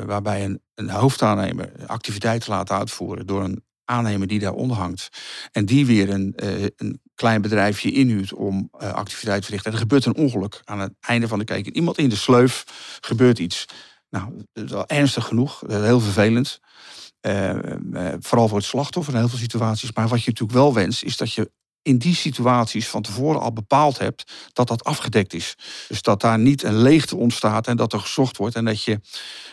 Waarbij 0.06 0.44
een, 0.44 0.62
een 0.74 0.90
hoofdaannemer 0.90 1.72
activiteiten 1.86 2.50
laat 2.50 2.70
uitvoeren 2.70 3.26
door 3.26 3.44
een 3.44 3.64
aannemer 3.86 4.26
die 4.26 4.38
daaronder 4.38 4.76
hangt. 4.76 5.08
En 5.52 5.64
die 5.64 5.86
weer 5.86 6.10
een, 6.10 6.32
eh, 6.36 6.62
een 6.76 7.00
klein 7.14 7.42
bedrijfje 7.42 7.92
inhuurt 7.92 8.32
om 8.32 8.68
eh, 8.78 8.92
activiteiten 8.92 9.40
te 9.40 9.46
verrichten. 9.46 9.70
En 9.70 9.72
er 9.72 9.82
gebeurt 9.82 10.04
een 10.04 10.16
ongeluk 10.16 10.60
aan 10.64 10.80
het 10.80 10.92
einde 11.00 11.28
van 11.28 11.38
de 11.38 11.44
keten. 11.44 11.76
Iemand 11.76 11.98
in 11.98 12.08
de 12.08 12.16
sleuf 12.16 12.64
gebeurt 13.00 13.38
iets. 13.38 13.64
Nou, 14.10 14.44
is 14.52 14.70
ernstig 14.86 15.24
genoeg, 15.24 15.62
heel 15.66 16.00
vervelend. 16.00 16.60
Eh, 17.20 17.58
vooral 18.18 18.48
voor 18.48 18.58
het 18.58 18.66
slachtoffer 18.66 19.12
in 19.12 19.18
heel 19.18 19.28
veel 19.28 19.38
situaties. 19.38 19.92
Maar 19.92 20.08
wat 20.08 20.22
je 20.22 20.30
natuurlijk 20.30 20.58
wel 20.58 20.74
wenst, 20.74 21.02
is 21.02 21.16
dat 21.16 21.32
je 21.32 21.50
in 21.82 21.98
die 21.98 22.14
situaties 22.14 22.88
van 22.88 23.02
tevoren 23.02 23.40
al 23.40 23.52
bepaald 23.52 23.98
hebt 23.98 24.32
dat 24.52 24.68
dat 24.68 24.84
afgedekt 24.84 25.34
is. 25.34 25.54
Dus 25.88 26.02
dat 26.02 26.20
daar 26.20 26.38
niet 26.38 26.62
een 26.62 26.76
leegte 26.76 27.16
ontstaat 27.16 27.66
en 27.66 27.76
dat 27.76 27.92
er 27.92 28.00
gezocht 28.00 28.36
wordt. 28.36 28.54
En 28.54 28.64
dat 28.64 28.82
je 28.82 29.00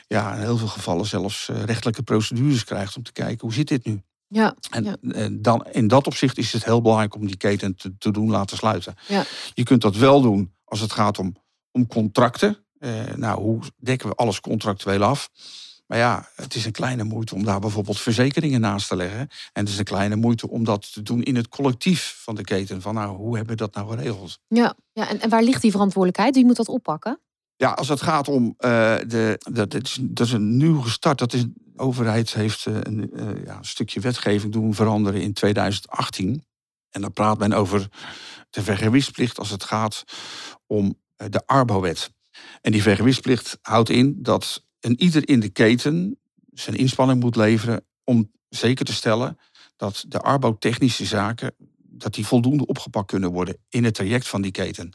ja, 0.08 0.34
in 0.34 0.42
heel 0.42 0.58
veel 0.58 0.68
gevallen 0.68 1.06
zelfs 1.06 1.50
rechtelijke 1.66 2.04
procedures 2.04 2.64
krijgt 2.64 2.98
om 2.98 3.04
te 3.04 3.12
kijken 3.12 3.42
hoe 3.42 3.54
zit 3.54 3.68
dit 3.68 3.86
nu. 3.86 4.02
Ja, 4.34 4.56
En 4.70 4.84
Ja. 4.84 4.96
eh, 5.12 5.28
dan, 5.32 5.66
in 5.72 5.88
dat 5.88 6.08
opzicht 6.08 6.38
is 6.38 6.54
het 6.54 6.66
heel 6.66 6.82
belangrijk 6.82 7.16
om 7.16 7.26
die 7.28 7.38
keten 7.38 7.76
te, 7.76 7.98
te 7.98 8.12
doen 8.12 8.30
laten 8.30 8.58
sluiten. 8.58 8.96
Ja. 9.08 9.24
Je 9.54 9.64
kunt 9.64 9.82
dat 9.82 9.96
wel 9.96 10.22
doen 10.22 10.54
als 10.66 10.80
het 10.80 10.92
gaat 10.92 11.20
om, 11.20 11.36
om 11.72 11.88
contracten. 11.88 12.58
Eh, 12.80 12.92
nou, 13.16 13.42
hoe 13.42 13.60
dekken 13.78 14.10
we 14.10 14.16
alles 14.16 14.40
contractueel 14.40 15.04
af? 15.04 15.30
Maar 15.88 15.98
ja, 15.98 16.30
het 16.36 16.56
is 16.56 16.66
een 16.66 16.72
kleine 16.72 17.04
moeite 17.04 17.36
om 17.36 17.44
daar 17.44 17.60
bijvoorbeeld 17.60 18.00
verzekeringen 18.00 18.62
naast 18.62 18.88
te 18.88 18.96
leggen. 18.96 19.20
En 19.20 19.30
het 19.64 19.70
is 19.70 19.78
een 19.78 19.84
kleine 19.84 20.16
moeite 20.16 20.50
om 20.50 20.64
dat 20.64 20.94
te 20.94 21.02
doen 21.02 21.24
in 21.24 21.36
het 21.36 21.48
collectief 21.50 22.20
van 22.24 22.36
de 22.36 22.44
keten. 22.44 22.82
Van 22.82 22.94
nou, 22.94 23.16
hoe 23.18 23.36
hebben 23.36 23.58
we 23.58 23.62
dat 23.62 23.74
nou 23.76 23.90
geregeld? 23.90 24.40
Ja, 24.48 24.76
ja 24.94 25.10
en, 25.10 25.20
en 25.22 25.30
waar 25.30 25.44
ligt 25.44 25.62
die 25.62 25.72
verantwoordelijkheid? 25.72 26.36
Wie 26.36 26.46
moet 26.46 26.56
dat 26.56 26.68
oppakken? 26.68 27.20
Ja, 27.64 27.72
als 27.72 27.88
het 27.88 28.02
gaat 28.02 28.28
om 28.28 28.46
uh, 28.46 28.96
de. 29.08 29.40
Dat, 29.52 29.74
is, 29.74 29.98
dat 30.02 30.28
is 30.28 30.34
een 30.34 30.58
nieuw 30.58 30.82
gestart. 30.82 31.18
Dat 31.18 31.34
is, 31.34 31.42
de 31.42 31.74
overheid 31.76 32.34
heeft 32.34 32.66
uh, 32.66 32.78
een, 32.82 33.10
uh, 33.14 33.46
ja, 33.46 33.58
een 33.58 33.66
stukje 33.66 34.00
wetgeving 34.00 34.54
doen 34.54 34.74
veranderen 34.74 35.22
in 35.22 35.34
2018. 35.34 36.44
En 36.90 37.02
dan 37.02 37.14
praat 37.14 37.38
men 37.38 37.54
over 37.54 37.88
de 38.50 38.64
vergewisplicht 38.64 39.40
als 39.40 39.50
het 39.50 39.64
gaat 39.64 40.04
om 40.68 41.00
de 41.16 41.46
Arbowet. 41.46 42.12
En 42.62 42.72
die 42.72 42.82
vergewisplicht 42.82 43.58
houdt 43.62 43.90
in 43.90 44.16
dat 44.22 44.64
een 44.80 45.02
ieder 45.02 45.30
in 45.30 45.40
de 45.40 45.50
keten 45.50 46.20
zijn 46.54 46.76
inspanning 46.76 47.20
moet 47.20 47.36
leveren 47.36 47.86
om 48.04 48.32
zeker 48.50 48.86
te 48.86 48.94
stellen 48.94 49.38
dat 49.76 50.06
de 50.08 50.20
arbotechnische 50.20 51.06
zaken 51.06 51.56
dat 51.78 52.14
die 52.14 52.26
voldoende 52.26 52.66
opgepakt 52.66 53.08
kunnen 53.08 53.32
worden 53.32 53.58
in 53.70 53.84
het 53.84 53.94
traject 53.94 54.28
van 54.28 54.42
die 54.42 54.52
keten. 54.52 54.94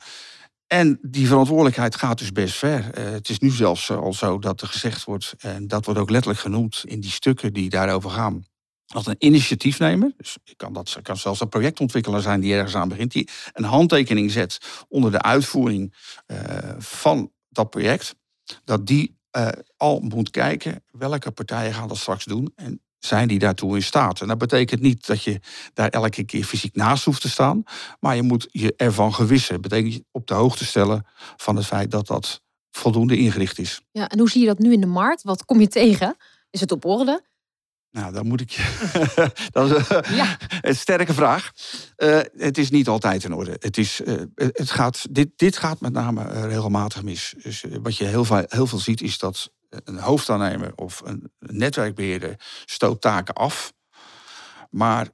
En 0.68 0.98
die 1.02 1.26
verantwoordelijkheid 1.26 1.96
gaat 1.96 2.18
dus 2.18 2.32
best 2.32 2.54
ver. 2.54 2.98
Uh, 2.98 3.10
het 3.10 3.28
is 3.28 3.38
nu 3.38 3.50
zelfs 3.50 3.90
al 3.90 4.12
zo 4.12 4.38
dat 4.38 4.60
er 4.60 4.68
gezegd 4.68 5.04
wordt, 5.04 5.34
en 5.38 5.68
dat 5.68 5.84
wordt 5.84 6.00
ook 6.00 6.10
letterlijk 6.10 6.40
genoemd 6.40 6.82
in 6.84 7.00
die 7.00 7.10
stukken 7.10 7.52
die 7.52 7.70
daarover 7.70 8.10
gaan, 8.10 8.44
dat 8.87 9.06
een 9.06 9.16
initiatiefnemer, 9.18 10.12
dus 10.16 10.37
kan 10.56 10.72
dat 10.72 10.98
kan 11.02 11.16
zelfs 11.16 11.40
een 11.40 11.48
projectontwikkelaar 11.48 12.20
zijn 12.20 12.40
die 12.40 12.54
ergens 12.54 12.75
aan 12.75 12.88
begint, 12.88 13.12
die 13.12 13.28
een 13.52 13.64
handtekening 13.64 14.30
zet 14.30 14.84
onder 14.88 15.10
de 15.10 15.22
uitvoering 15.22 15.94
uh, 16.26 16.38
van 16.78 17.32
dat 17.48 17.70
project, 17.70 18.14
dat 18.64 18.87
die 18.87 19.16
al 19.76 20.00
moet 20.00 20.30
kijken 20.30 20.84
welke 20.90 21.30
partijen 21.30 21.75
gaan 21.75 21.88
dat 21.88 21.96
straks 21.96 22.25
doen 22.25 22.52
en 22.54 22.82
zijn 22.99 23.28
die 23.28 23.38
daartoe 23.38 23.75
in 23.75 23.83
staat. 23.83 24.21
En 24.21 24.28
dat 24.28 24.38
betekent 24.38 24.81
niet 24.81 25.07
dat 25.07 25.23
je 25.23 25.40
daar 25.75 25.88
elke 25.88 26.25
keer 26.25 26.45
fysiek 26.45 26.75
naast 26.75 27.05
hoeft 27.05 27.21
te 27.21 27.28
staan, 27.28 27.62
maar 28.00 28.17
je 28.17 28.23
moet 28.23 28.49
je 28.50 28.75
ervan 28.76 29.14
gewissen. 29.14 29.52
Dat 29.52 29.62
betekent 29.62 29.95
je 29.95 30.05
op 30.11 30.26
de 30.26 30.35
hoogte 30.35 30.64
stellen 30.64 31.07
van 31.37 31.57
het 31.57 31.67
feit 31.67 31.90
dat 31.90 32.07
dat 32.07 32.40
voldoende 32.71 33.17
ingericht 33.17 33.59
is. 33.59 33.81
Ja, 33.90 34.09
en 34.09 34.19
hoe 34.19 34.31
zie 34.31 34.40
je 34.40 34.47
dat 34.47 34.59
nu 34.59 34.73
in 34.73 34.81
de 34.81 34.87
markt? 34.87 35.23
Wat 35.23 35.45
kom 35.45 35.61
je 35.61 35.69
tegen? 35.69 36.17
Is 36.50 36.61
het 36.61 36.73
op 36.73 36.85
orde? 36.85 37.26
Nou, 37.90 38.12
dan 38.12 38.26
moet 38.26 38.40
ik 38.40 38.50
je. 38.50 38.93
dat 39.52 39.76
is 39.76 39.88
ja. 40.17 40.37
een 40.61 40.76
sterke 40.76 41.14
vraag. 41.14 41.52
Uh, 41.97 42.21
het 42.37 42.59
is 42.59 42.71
niet 42.71 42.88
altijd 42.88 43.25
in 43.25 43.33
orde. 43.33 43.57
Het, 43.59 43.78
is, 43.78 44.00
uh, 44.00 44.23
het 44.35 44.71
gaat, 44.71 45.07
dit, 45.11 45.28
dit 45.37 45.57
gaat 45.57 45.81
met 45.81 45.93
name 45.93 46.47
regelmatig 46.47 47.02
mis. 47.02 47.35
Dus 47.43 47.64
wat 47.83 47.97
je 47.97 48.05
heel 48.05 48.26
heel 48.47 48.67
veel 48.67 48.78
ziet, 48.78 49.02
is 49.02 49.19
dat 49.19 49.50
een 49.68 49.98
hoofdaannemer 49.98 50.72
of 50.75 51.02
een 51.04 51.32
netwerkbeheerder 51.38 52.34
stoot 52.64 53.00
taken 53.00 53.34
af. 53.34 53.72
Maar 54.70 55.08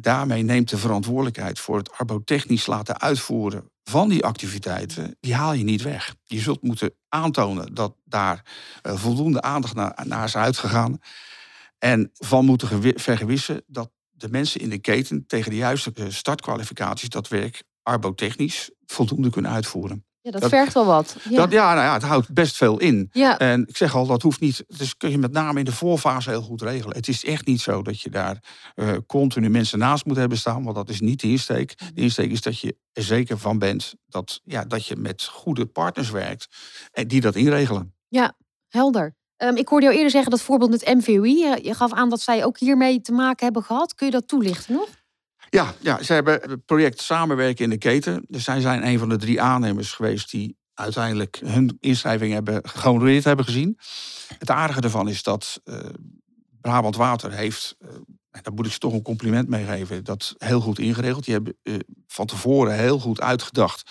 daarmee 0.00 0.42
neemt 0.42 0.68
de 0.68 0.78
verantwoordelijkheid 0.78 1.58
voor 1.58 1.76
het 1.76 1.92
arbotechnisch 1.92 2.66
laten 2.66 3.00
uitvoeren 3.00 3.70
van 3.84 4.08
die 4.08 4.24
activiteiten, 4.24 5.16
die 5.20 5.34
haal 5.34 5.52
je 5.52 5.64
niet 5.64 5.82
weg. 5.82 6.14
Je 6.24 6.40
zult 6.40 6.62
moeten 6.62 6.94
aantonen 7.08 7.74
dat 7.74 7.96
daar 8.04 8.44
voldoende 8.82 9.42
aandacht 9.42 9.74
naar, 9.74 10.02
naar 10.06 10.24
is 10.24 10.36
uitgegaan. 10.36 10.98
En 11.78 12.10
van 12.14 12.44
moeten 12.44 13.00
vergewissen 13.00 13.62
dat 13.66 13.90
de 14.10 14.28
mensen 14.28 14.60
in 14.60 14.70
de 14.70 14.78
keten 14.78 15.26
tegen 15.26 15.50
de 15.50 15.56
juiste 15.56 15.92
startkwalificaties 16.08 17.08
dat 17.08 17.28
werk 17.28 17.62
arbotechnisch 17.82 18.70
voldoende 18.86 19.30
kunnen 19.30 19.50
uitvoeren. 19.50 20.04
Ja, 20.22 20.30
dat, 20.30 20.40
dat 20.40 20.50
vergt 20.50 20.74
wel 20.74 20.84
wat. 20.84 21.16
Ja. 21.28 21.36
Dat, 21.36 21.52
ja, 21.52 21.74
nou 21.74 21.86
ja, 21.86 21.92
het 21.92 22.02
houdt 22.02 22.32
best 22.32 22.56
veel 22.56 22.78
in. 22.78 23.08
Ja. 23.12 23.38
En 23.38 23.68
ik 23.68 23.76
zeg 23.76 23.94
al, 23.94 24.06
dat 24.06 24.22
hoeft 24.22 24.40
niet. 24.40 24.64
Dus 24.66 24.96
kun 24.96 25.10
je 25.10 25.18
met 25.18 25.32
name 25.32 25.58
in 25.58 25.64
de 25.64 25.72
voorfase 25.72 26.30
heel 26.30 26.42
goed 26.42 26.62
regelen. 26.62 26.96
Het 26.96 27.08
is 27.08 27.24
echt 27.24 27.46
niet 27.46 27.60
zo 27.60 27.82
dat 27.82 28.00
je 28.00 28.10
daar 28.10 28.42
uh, 28.74 28.96
continu 29.06 29.50
mensen 29.50 29.78
naast 29.78 30.04
moet 30.04 30.16
hebben 30.16 30.38
staan, 30.38 30.62
want 30.62 30.76
dat 30.76 30.88
is 30.88 31.00
niet 31.00 31.20
de 31.20 31.28
insteek. 31.28 31.78
De 31.94 32.00
insteek 32.00 32.30
is 32.30 32.42
dat 32.42 32.58
je 32.58 32.76
er 32.92 33.02
zeker 33.02 33.38
van 33.38 33.58
bent 33.58 33.94
dat, 34.06 34.40
ja, 34.44 34.64
dat 34.64 34.86
je 34.86 34.96
met 34.96 35.24
goede 35.24 35.66
partners 35.66 36.10
werkt 36.10 36.46
en 36.92 37.08
die 37.08 37.20
dat 37.20 37.34
inregelen. 37.34 37.94
Ja, 38.08 38.36
helder. 38.68 39.18
Um, 39.42 39.56
ik 39.56 39.68
hoorde 39.68 39.84
jou 39.84 39.96
eerder 39.96 40.12
zeggen 40.12 40.30
dat 40.30 40.40
voorbeeld 40.40 40.70
met 40.70 40.94
MVOI. 40.94 41.38
Je, 41.38 41.58
je 41.62 41.74
gaf 41.74 41.92
aan 41.92 42.10
dat 42.10 42.20
zij 42.20 42.44
ook 42.44 42.58
hiermee 42.58 43.00
te 43.00 43.12
maken 43.12 43.44
hebben 43.44 43.62
gehad. 43.62 43.94
Kun 43.94 44.06
je 44.06 44.12
dat 44.12 44.28
toelichten 44.28 44.74
nog? 44.74 44.88
Ja, 45.50 45.74
ja, 45.80 46.02
ze 46.02 46.12
hebben 46.12 46.40
het 46.42 46.64
project 46.64 47.00
Samenwerken 47.00 47.64
in 47.64 47.70
de 47.70 47.78
Keten. 47.78 48.24
Dus 48.28 48.44
zij 48.44 48.60
zijn 48.60 48.86
een 48.86 48.98
van 48.98 49.08
de 49.08 49.16
drie 49.16 49.40
aannemers 49.42 49.92
geweest 49.92 50.30
die 50.30 50.56
uiteindelijk 50.74 51.40
hun 51.44 51.76
inschrijving 51.80 52.32
hebben 52.32 52.68
gehonoreerd 52.68 53.24
hebben 53.24 53.44
gezien. 53.44 53.78
Het 54.38 54.50
aardige 54.50 54.80
ervan 54.80 55.08
is 55.08 55.22
dat 55.22 55.60
uh, 55.64 55.78
Brabant 56.60 56.96
Water 56.96 57.32
heeft, 57.32 57.76
uh, 57.80 57.88
daar 58.30 58.52
moet 58.54 58.66
ik 58.66 58.72
ze 58.72 58.78
toch 58.78 58.92
een 58.92 59.02
compliment 59.02 59.48
mee 59.48 59.64
geven, 59.64 60.04
dat 60.04 60.34
heel 60.38 60.60
goed 60.60 60.78
ingeregeld. 60.78 61.24
Die 61.24 61.34
hebben 61.34 61.56
uh, 61.62 61.78
van 62.06 62.26
tevoren 62.26 62.74
heel 62.74 62.98
goed 62.98 63.20
uitgedacht 63.20 63.90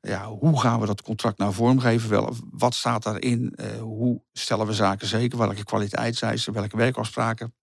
ja, 0.00 0.28
hoe 0.28 0.60
gaan 0.60 0.80
we 0.80 0.86
dat 0.86 1.02
contract 1.02 1.38
nou 1.38 1.52
vormgeven? 1.52 2.10
Wel, 2.10 2.36
wat 2.50 2.74
staat 2.74 3.02
daarin? 3.02 3.58
Hoe 3.80 4.22
stellen 4.32 4.66
we 4.66 4.72
zaken 4.72 5.06
zeker? 5.06 5.38
Welke 5.38 5.64
kwaliteitseisen? 5.64 6.52
Welke 6.52 6.76
werkafspraken? 6.76 7.54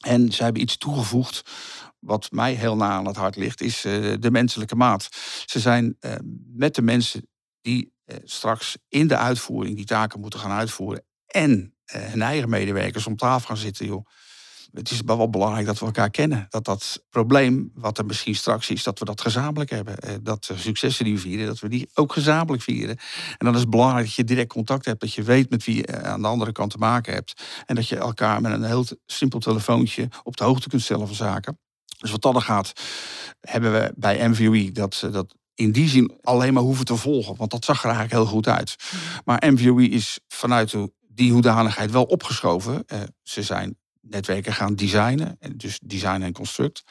En 0.00 0.32
ze 0.32 0.42
hebben 0.42 0.62
iets 0.62 0.76
toegevoegd 0.76 1.42
wat 1.98 2.30
mij 2.30 2.52
heel 2.52 2.76
na 2.76 2.90
aan 2.90 3.06
het 3.06 3.16
hart 3.16 3.36
ligt, 3.36 3.60
is 3.60 3.84
uh, 3.84 4.14
de 4.20 4.30
menselijke 4.30 4.76
maat. 4.76 5.08
Ze 5.44 5.60
zijn 5.60 5.96
uh, 6.00 6.12
met 6.54 6.74
de 6.74 6.82
mensen 6.82 7.28
die 7.60 7.94
straks 8.24 8.76
in 8.88 9.06
de 9.06 9.16
uitvoering 9.16 9.76
die 9.76 9.84
taken 9.84 10.20
moeten 10.20 10.40
gaan 10.40 10.50
uitvoeren 10.50 11.04
en 11.26 11.74
hun 11.84 12.22
eigen 12.22 12.48
medewerkers 12.48 13.06
om 13.06 13.16
tafel 13.16 13.46
gaan 13.46 13.56
zitten, 13.56 13.86
joh 13.86 14.06
het 14.76 14.90
is 14.90 15.00
wel 15.04 15.30
belangrijk 15.30 15.66
dat 15.66 15.78
we 15.78 15.84
elkaar 15.84 16.10
kennen. 16.10 16.46
Dat 16.48 16.64
dat 16.64 17.04
probleem, 17.10 17.70
wat 17.74 17.98
er 17.98 18.06
misschien 18.06 18.34
straks 18.34 18.70
is, 18.70 18.82
dat 18.82 18.98
we 18.98 19.04
dat 19.04 19.20
gezamenlijk 19.20 19.70
hebben. 19.70 19.98
Eh, 19.98 20.14
dat 20.22 20.44
de 20.44 20.58
successen 20.58 21.04
die 21.04 21.14
we 21.14 21.20
vieren, 21.20 21.46
dat 21.46 21.58
we 21.58 21.68
die 21.68 21.88
ook 21.94 22.12
gezamenlijk 22.12 22.62
vieren. 22.62 22.96
En 23.38 23.46
dan 23.46 23.54
is 23.54 23.60
het 23.60 23.70
belangrijk 23.70 24.04
dat 24.04 24.14
je 24.14 24.24
direct 24.24 24.48
contact 24.48 24.84
hebt. 24.84 25.00
Dat 25.00 25.14
je 25.14 25.22
weet 25.22 25.50
met 25.50 25.64
wie 25.64 25.76
je 25.76 26.02
aan 26.02 26.22
de 26.22 26.28
andere 26.28 26.52
kant 26.52 26.70
te 26.70 26.78
maken 26.78 27.12
hebt. 27.12 27.42
En 27.66 27.74
dat 27.74 27.88
je 27.88 27.96
elkaar 27.96 28.40
met 28.40 28.52
een 28.52 28.64
heel 28.64 28.84
simpel 29.06 29.38
telefoontje 29.38 30.08
op 30.22 30.36
de 30.36 30.44
hoogte 30.44 30.68
kunt 30.68 30.82
stellen 30.82 31.06
van 31.06 31.16
zaken. 31.16 31.58
Dus 31.98 32.10
wat 32.10 32.22
dat 32.22 32.42
gaat, 32.42 32.72
hebben 33.40 33.72
we 33.72 33.92
bij 33.96 34.28
MVOE 34.28 34.72
dat, 34.72 35.08
dat 35.12 35.34
in 35.54 35.72
die 35.72 35.88
zin 35.88 36.18
alleen 36.22 36.54
maar 36.54 36.62
hoeven 36.62 36.84
te 36.84 36.96
volgen. 36.96 37.36
Want 37.36 37.50
dat 37.50 37.64
zag 37.64 37.78
er 37.78 37.84
eigenlijk 37.84 38.14
heel 38.14 38.26
goed 38.26 38.48
uit. 38.48 38.76
Maar 39.24 39.42
MVOE 39.46 39.88
is 39.88 40.18
vanuit 40.28 40.74
die 41.00 41.32
hoedanigheid 41.32 41.90
wel 41.90 42.04
opgeschoven. 42.04 42.86
Eh, 42.86 43.00
ze 43.22 43.42
zijn 43.42 43.76
netwerken 44.00 44.52
gaan 44.52 44.74
designen. 44.74 45.38
Dus 45.56 45.80
design 45.84 46.22
en 46.22 46.32
construct. 46.32 46.82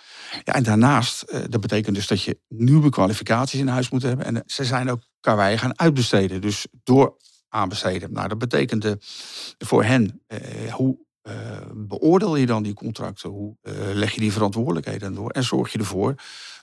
Ja, 0.43 0.53
en 0.53 0.63
daarnaast, 0.63 1.21
eh, 1.21 1.41
dat 1.49 1.61
betekent 1.61 1.95
dus 1.95 2.07
dat 2.07 2.21
je 2.21 2.39
nieuwe 2.47 2.89
kwalificaties 2.89 3.59
in 3.59 3.67
huis 3.67 3.89
moet 3.89 4.01
hebben. 4.01 4.25
En 4.25 4.43
ze 4.45 4.65
zijn 4.65 4.89
ook 4.89 5.01
karweien 5.19 5.59
gaan 5.59 5.79
uitbesteden. 5.79 6.41
Dus 6.41 6.67
door 6.83 7.17
aanbesteden. 7.49 8.13
Nou, 8.13 8.27
dat 8.27 8.37
betekende 8.37 8.97
voor 9.57 9.83
hen, 9.83 10.21
eh, 10.27 10.73
hoe 10.73 11.04
uh, 11.27 11.33
beoordeel 11.73 12.35
je 12.35 12.45
dan 12.45 12.63
die 12.63 12.73
contracten? 12.73 13.29
Hoe 13.29 13.55
uh, 13.63 13.73
leg 13.93 14.13
je 14.13 14.19
die 14.19 14.31
verantwoordelijkheden 14.31 15.13
door? 15.13 15.29
En 15.29 15.43
zorg 15.43 15.71
je 15.71 15.77
ervoor 15.77 16.15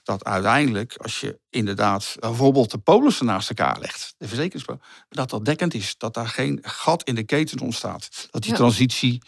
dat 0.03 0.23
uiteindelijk, 0.23 0.97
als 0.97 1.19
je 1.19 1.39
inderdaad 1.49 2.15
bijvoorbeeld 2.19 2.71
de 2.71 2.77
polissen 2.77 3.25
naast 3.25 3.49
elkaar 3.49 3.79
legt, 3.79 4.15
de 4.17 4.27
verzekeringspolissen, 4.27 4.87
dat 5.09 5.29
dat 5.29 5.45
dekkend 5.45 5.73
is. 5.73 5.97
Dat 5.97 6.13
daar 6.13 6.27
geen 6.27 6.59
gat 6.61 7.03
in 7.03 7.15
de 7.15 7.23
keten 7.23 7.59
ontstaat. 7.59 8.27
Dat 8.31 8.41
die 8.41 8.51
ja. 8.51 8.57
transitie 8.57 9.21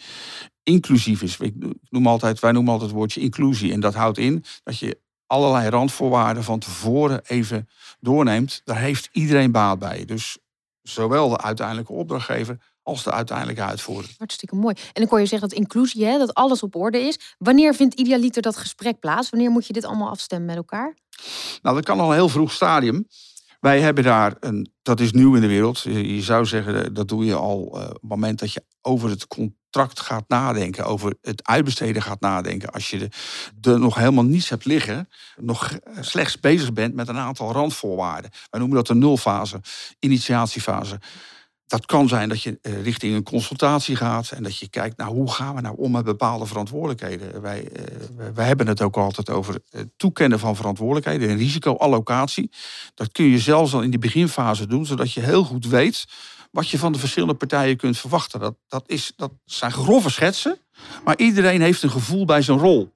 inclusief 0.62 1.22
is. 1.22 1.38
Ik 1.38 1.54
noem 1.88 2.06
altijd, 2.06 2.40
wij 2.40 2.52
noemen 2.52 2.72
altijd 2.72 2.90
het 2.90 2.98
woordje 2.98 3.20
inclusie. 3.20 3.72
En 3.72 3.80
dat 3.80 3.94
houdt 3.94 4.18
in 4.18 4.44
dat 4.62 4.78
je 4.78 5.00
allerlei 5.26 5.68
randvoorwaarden 5.68 6.44
van 6.44 6.58
tevoren 6.58 7.20
even 7.26 7.68
doorneemt. 8.00 8.60
Daar 8.64 8.78
heeft 8.78 9.08
iedereen 9.12 9.52
baat 9.52 9.78
bij. 9.78 10.04
Dus 10.04 10.38
zowel 10.82 11.28
de 11.28 11.40
uiteindelijke 11.40 11.92
opdrachtgever 11.92 12.58
als 12.86 13.02
de 13.02 13.12
uiteindelijke 13.12 13.62
uitvoerder. 13.62 14.10
Hartstikke 14.18 14.54
mooi. 14.54 14.74
En 14.74 14.92
dan 14.92 15.06
kon 15.06 15.20
je 15.20 15.26
zeggen 15.26 15.48
dat 15.48 15.58
inclusie, 15.58 16.04
hè, 16.04 16.18
dat 16.18 16.34
alles 16.34 16.62
op 16.62 16.76
orde 16.76 17.00
is. 17.00 17.18
Wanneer 17.38 17.74
vindt 17.74 17.94
idealiter 17.94 18.42
dat 18.42 18.56
gesprek 18.56 19.00
plaats? 19.00 19.30
Wanneer 19.30 19.50
moet 19.50 19.66
je 19.66 19.72
dit 19.72 19.84
allemaal 19.84 20.08
afstemmen 20.08 20.46
met 20.46 20.56
elkaar? 20.56 20.96
Nou, 21.62 21.74
dat 21.74 21.84
kan 21.84 22.00
al 22.00 22.08
een 22.08 22.14
heel 22.14 22.28
vroeg 22.28 22.52
stadium. 22.52 23.06
Wij 23.60 23.80
hebben 23.80 24.04
daar 24.04 24.36
een, 24.40 24.72
dat 24.82 25.00
is 25.00 25.12
nieuw 25.12 25.34
in 25.34 25.40
de 25.40 25.46
wereld. 25.46 25.80
Je 25.80 26.22
zou 26.22 26.46
zeggen, 26.46 26.94
dat 26.94 27.08
doe 27.08 27.24
je 27.24 27.34
al 27.34 27.58
uh, 27.58 27.82
op 27.82 27.92
het 27.92 28.08
moment 28.08 28.38
dat 28.38 28.52
je 28.52 28.64
over 28.80 29.10
het 29.10 29.26
contract 29.26 30.00
gaat 30.00 30.24
nadenken, 30.28 30.84
over 30.84 31.14
het 31.20 31.46
uitbesteden 31.46 32.02
gaat 32.02 32.20
nadenken. 32.20 32.70
Als 32.70 32.90
je 32.90 33.08
er 33.60 33.78
nog 33.78 33.94
helemaal 33.94 34.24
niets 34.24 34.48
hebt 34.48 34.64
liggen, 34.64 35.08
nog 35.36 35.78
slechts 36.00 36.40
bezig 36.40 36.72
bent 36.72 36.94
met 36.94 37.08
een 37.08 37.18
aantal 37.18 37.52
randvoorwaarden. 37.52 38.30
Wij 38.50 38.60
noemen 38.60 38.76
dat 38.76 38.86
de 38.86 38.94
nulfase, 38.94 39.60
initiatiefase 39.98 40.98
dat 41.66 41.86
kan 41.86 42.08
zijn 42.08 42.28
dat 42.28 42.42
je 42.42 42.58
uh, 42.62 42.82
richting 42.82 43.14
een 43.14 43.22
consultatie 43.22 43.96
gaat 43.96 44.30
en 44.30 44.42
dat 44.42 44.58
je 44.58 44.68
kijkt 44.68 44.96
naar 44.96 45.06
hoe 45.06 45.30
gaan 45.30 45.54
we 45.54 45.60
nou 45.60 45.76
om 45.76 45.90
met 45.90 46.04
bepaalde 46.04 46.46
verantwoordelijkheden. 46.46 47.40
Wij, 47.42 47.62
uh, 47.62 48.26
wij 48.34 48.46
hebben 48.46 48.66
het 48.66 48.82
ook 48.82 48.96
altijd 48.96 49.30
over 49.30 49.60
het 49.70 49.88
toekennen 49.96 50.38
van 50.38 50.56
verantwoordelijkheden 50.56 51.28
en 51.28 51.36
risicoallocatie. 51.36 52.50
Dat 52.94 53.12
kun 53.12 53.24
je 53.24 53.38
zelfs 53.38 53.74
al 53.74 53.82
in 53.82 53.90
die 53.90 53.98
beginfase 53.98 54.66
doen, 54.66 54.86
zodat 54.86 55.12
je 55.12 55.20
heel 55.20 55.44
goed 55.44 55.66
weet 55.66 56.04
wat 56.50 56.68
je 56.68 56.78
van 56.78 56.92
de 56.92 56.98
verschillende 56.98 57.34
partijen 57.34 57.76
kunt 57.76 57.98
verwachten. 57.98 58.40
Dat, 58.40 58.54
dat, 58.68 58.84
is, 58.86 59.12
dat 59.16 59.32
zijn 59.44 59.72
grove 59.72 60.10
schetsen, 60.10 60.58
maar 61.04 61.18
iedereen 61.18 61.60
heeft 61.60 61.82
een 61.82 61.90
gevoel 61.90 62.24
bij 62.24 62.42
zijn 62.42 62.58
rol. 62.58 62.94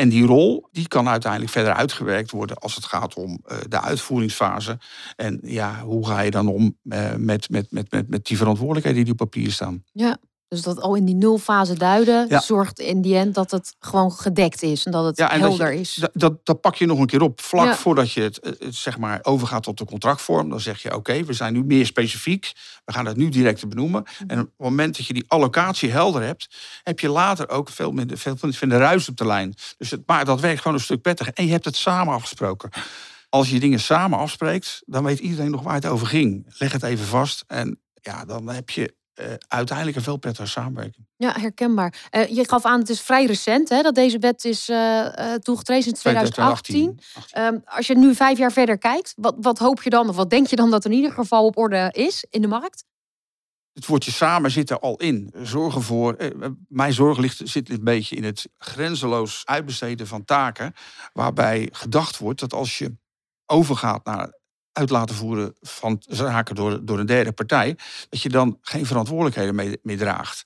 En 0.00 0.08
die 0.08 0.26
rol 0.26 0.68
die 0.72 0.88
kan 0.88 1.08
uiteindelijk 1.08 1.52
verder 1.52 1.72
uitgewerkt 1.72 2.30
worden 2.30 2.56
als 2.56 2.74
het 2.74 2.84
gaat 2.84 3.14
om 3.14 3.30
uh, 3.30 3.58
de 3.68 3.80
uitvoeringsfase. 3.80 4.78
En 5.16 5.40
ja, 5.42 5.80
hoe 5.80 6.06
ga 6.06 6.20
je 6.20 6.30
dan 6.30 6.48
om 6.48 6.76
uh, 6.82 7.14
met, 7.14 7.50
met, 7.50 7.70
met, 7.70 7.90
met, 7.90 8.08
met 8.08 8.24
die 8.24 8.36
verantwoordelijkheden 8.36 9.02
die 9.02 9.12
op 9.12 9.18
papier 9.18 9.52
staan? 9.52 9.84
Ja, 9.92 10.18
dus 10.50 10.62
dat 10.62 10.80
al 10.80 10.94
in 10.94 11.04
die 11.04 11.14
nulfase 11.14 11.74
duiden 11.74 12.26
ja. 12.28 12.40
zorgt 12.40 12.78
in 12.78 13.00
die 13.02 13.16
end 13.16 13.34
dat 13.34 13.50
het 13.50 13.74
gewoon 13.78 14.12
gedekt 14.12 14.62
is 14.62 14.84
en 14.84 14.92
dat 14.92 15.04
het 15.04 15.16
ja, 15.16 15.30
en 15.30 15.40
helder 15.40 15.66
dat 15.66 15.74
je, 15.74 15.80
is. 15.80 15.94
Dat, 15.94 16.10
dat, 16.14 16.46
dat, 16.46 16.60
pak 16.60 16.74
je 16.74 16.86
nog 16.86 16.98
een 16.98 17.06
keer 17.06 17.22
op. 17.22 17.40
Vlak 17.40 17.66
ja. 17.66 17.76
voordat 17.76 18.12
je 18.12 18.20
het, 18.20 18.38
het, 18.42 18.74
zeg 18.74 18.98
maar 18.98 19.18
overgaat 19.22 19.62
tot 19.62 19.78
de 19.78 19.84
contractvorm, 19.84 20.48
dan 20.48 20.60
zeg 20.60 20.82
je: 20.82 20.94
oké, 20.94 21.24
we 21.24 21.32
zijn 21.32 21.52
nu 21.52 21.64
meer 21.64 21.86
specifiek. 21.86 22.52
We 22.84 22.92
gaan 22.92 23.06
het 23.06 23.16
nu 23.16 23.28
direct 23.28 23.68
benoemen. 23.68 24.04
En 24.26 24.40
op 24.40 24.46
het 24.46 24.58
moment 24.58 24.96
dat 24.96 25.06
je 25.06 25.12
die 25.12 25.24
allocatie 25.28 25.90
helder 25.90 26.22
hebt, 26.22 26.48
heb 26.82 27.00
je 27.00 27.08
later 27.08 27.48
ook 27.48 27.68
veel 27.68 27.92
minder, 27.92 28.18
veel 28.18 28.36
minder 28.40 28.78
ruis 28.78 29.08
op 29.08 29.16
de 29.16 29.26
lijn. 29.26 29.54
Dus 29.78 29.90
het, 29.90 30.02
maar 30.06 30.24
dat 30.24 30.40
werkt 30.40 30.60
gewoon 30.60 30.76
een 30.76 30.82
stuk 30.82 31.02
prettiger. 31.02 31.32
En 31.34 31.44
je 31.44 31.52
hebt 31.52 31.64
het 31.64 31.76
samen 31.76 32.14
afgesproken. 32.14 32.70
Als 33.28 33.50
je 33.50 33.60
dingen 33.60 33.80
samen 33.80 34.18
afspreekt, 34.18 34.82
dan 34.86 35.04
weet 35.04 35.18
iedereen 35.18 35.50
nog 35.50 35.62
waar 35.62 35.74
het 35.74 35.86
over 35.86 36.06
ging. 36.06 36.54
Leg 36.58 36.72
het 36.72 36.82
even 36.82 37.06
vast 37.06 37.44
en 37.46 37.80
ja, 37.94 38.24
dan 38.24 38.48
heb 38.48 38.70
je 38.70 38.94
uh, 39.20 39.34
uiteindelijk 39.48 39.96
een 39.96 40.02
veel 40.02 40.16
prettige 40.16 40.46
samenwerking. 40.48 41.06
Ja, 41.16 41.32
herkenbaar. 41.40 42.08
Uh, 42.10 42.26
je 42.28 42.48
gaf 42.48 42.64
aan, 42.64 42.78
het 42.78 42.88
is 42.88 43.00
vrij 43.00 43.26
recent 43.26 43.68
hè, 43.68 43.82
dat 43.82 43.94
deze 43.94 44.18
wet 44.18 44.44
is 44.44 44.68
uh, 44.68 45.34
toegetreden 45.34 45.86
in 45.86 45.94
2018. 45.94 47.00
2018. 47.00 47.54
Um, 47.54 47.62
als 47.64 47.86
je 47.86 47.98
nu 47.98 48.14
vijf 48.14 48.38
jaar 48.38 48.52
verder 48.52 48.78
kijkt, 48.78 49.12
wat, 49.16 49.34
wat 49.40 49.58
hoop 49.58 49.82
je 49.82 49.90
dan, 49.90 50.08
of 50.08 50.16
wat 50.16 50.30
denk 50.30 50.46
je 50.46 50.56
dan 50.56 50.70
dat 50.70 50.84
in 50.84 50.92
ieder 50.92 51.12
geval 51.12 51.44
op 51.44 51.56
orde 51.56 51.88
is 51.92 52.24
in 52.30 52.40
de 52.40 52.48
markt? 52.48 52.84
Het 53.72 53.86
woordje 53.86 54.10
samen 54.10 54.50
zit 54.50 54.70
er 54.70 54.78
al 54.78 54.96
in. 54.96 55.32
Zorgen 55.42 55.82
voor. 55.82 56.16
mijn 56.68 56.92
zorg 56.92 57.18
ligt, 57.18 57.40
zit 57.44 57.70
een 57.70 57.84
beetje 57.84 58.16
in 58.16 58.24
het 58.24 58.48
grenzeloos 58.58 59.42
uitbesteden 59.44 60.06
van 60.06 60.24
taken. 60.24 60.72
Waarbij 61.12 61.68
gedacht 61.72 62.18
wordt 62.18 62.40
dat 62.40 62.52
als 62.52 62.78
je 62.78 62.96
overgaat 63.46 64.04
naar 64.04 64.39
uit 64.80 64.90
laten 64.90 65.14
voeren 65.14 65.54
van 65.60 66.02
zaken 66.06 66.54
door, 66.54 66.84
door 66.84 66.98
een 66.98 67.06
derde 67.06 67.32
partij, 67.32 67.76
dat 68.08 68.22
je 68.22 68.28
dan 68.28 68.58
geen 68.60 68.86
verantwoordelijkheden 68.86 69.54
mee, 69.54 69.78
mee 69.82 69.96
draagt. 69.96 70.42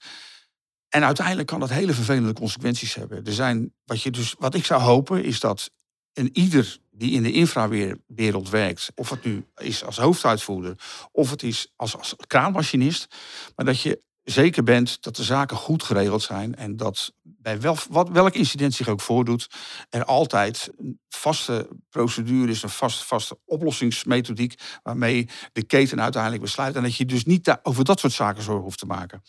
En 0.88 1.04
uiteindelijk 1.04 1.46
kan 1.46 1.60
dat 1.60 1.70
hele 1.70 1.92
vervelende 1.92 2.32
consequenties 2.32 2.94
hebben. 2.94 3.24
Er 3.24 3.32
zijn, 3.32 3.72
wat, 3.84 4.02
je 4.02 4.10
dus, 4.10 4.34
wat 4.38 4.54
ik 4.54 4.64
zou 4.64 4.82
hopen 4.82 5.24
is 5.24 5.40
dat 5.40 5.70
een 6.12 6.30
ieder 6.32 6.78
die 6.90 7.12
in 7.12 7.22
de 7.22 7.32
infrawereld 7.32 8.48
werkt, 8.50 8.92
of 8.94 9.10
het 9.10 9.24
nu 9.24 9.46
is 9.56 9.84
als 9.84 9.96
hoofduitvoerder 9.96 10.74
of 11.12 11.30
het 11.30 11.42
is 11.42 11.72
als, 11.76 11.96
als 11.96 12.14
kraanmachinist, 12.26 13.16
maar 13.56 13.64
dat 13.66 13.80
je 13.80 14.02
zeker 14.24 14.62
bent 14.62 15.02
dat 15.02 15.16
de 15.16 15.22
zaken 15.22 15.56
goed 15.56 15.82
geregeld 15.82 16.22
zijn 16.22 16.54
en 16.54 16.76
dat 16.76 17.12
bij 17.44 17.60
wel, 17.60 17.76
wat, 17.90 18.08
welk 18.08 18.34
incident 18.34 18.74
zich 18.74 18.88
ook 18.88 19.00
voordoet, 19.00 19.50
er 19.90 20.04
altijd 20.04 20.70
een 20.78 21.00
vaste 21.08 21.68
procedure 21.90 22.50
is, 22.50 22.62
een 22.62 22.68
vast, 22.68 23.04
vaste 23.04 23.38
oplossingsmethodiek 23.44 24.60
waarmee 24.82 25.28
de 25.52 25.62
keten 25.62 26.00
uiteindelijk 26.00 26.42
besluit 26.42 26.76
en 26.76 26.82
dat 26.82 26.96
je 26.96 27.04
dus 27.04 27.24
niet 27.24 27.58
over 27.62 27.84
dat 27.84 28.00
soort 28.00 28.12
zaken 28.12 28.42
zorgen 28.42 28.64
hoeft 28.64 28.78
te 28.78 28.86
maken. 28.86 29.22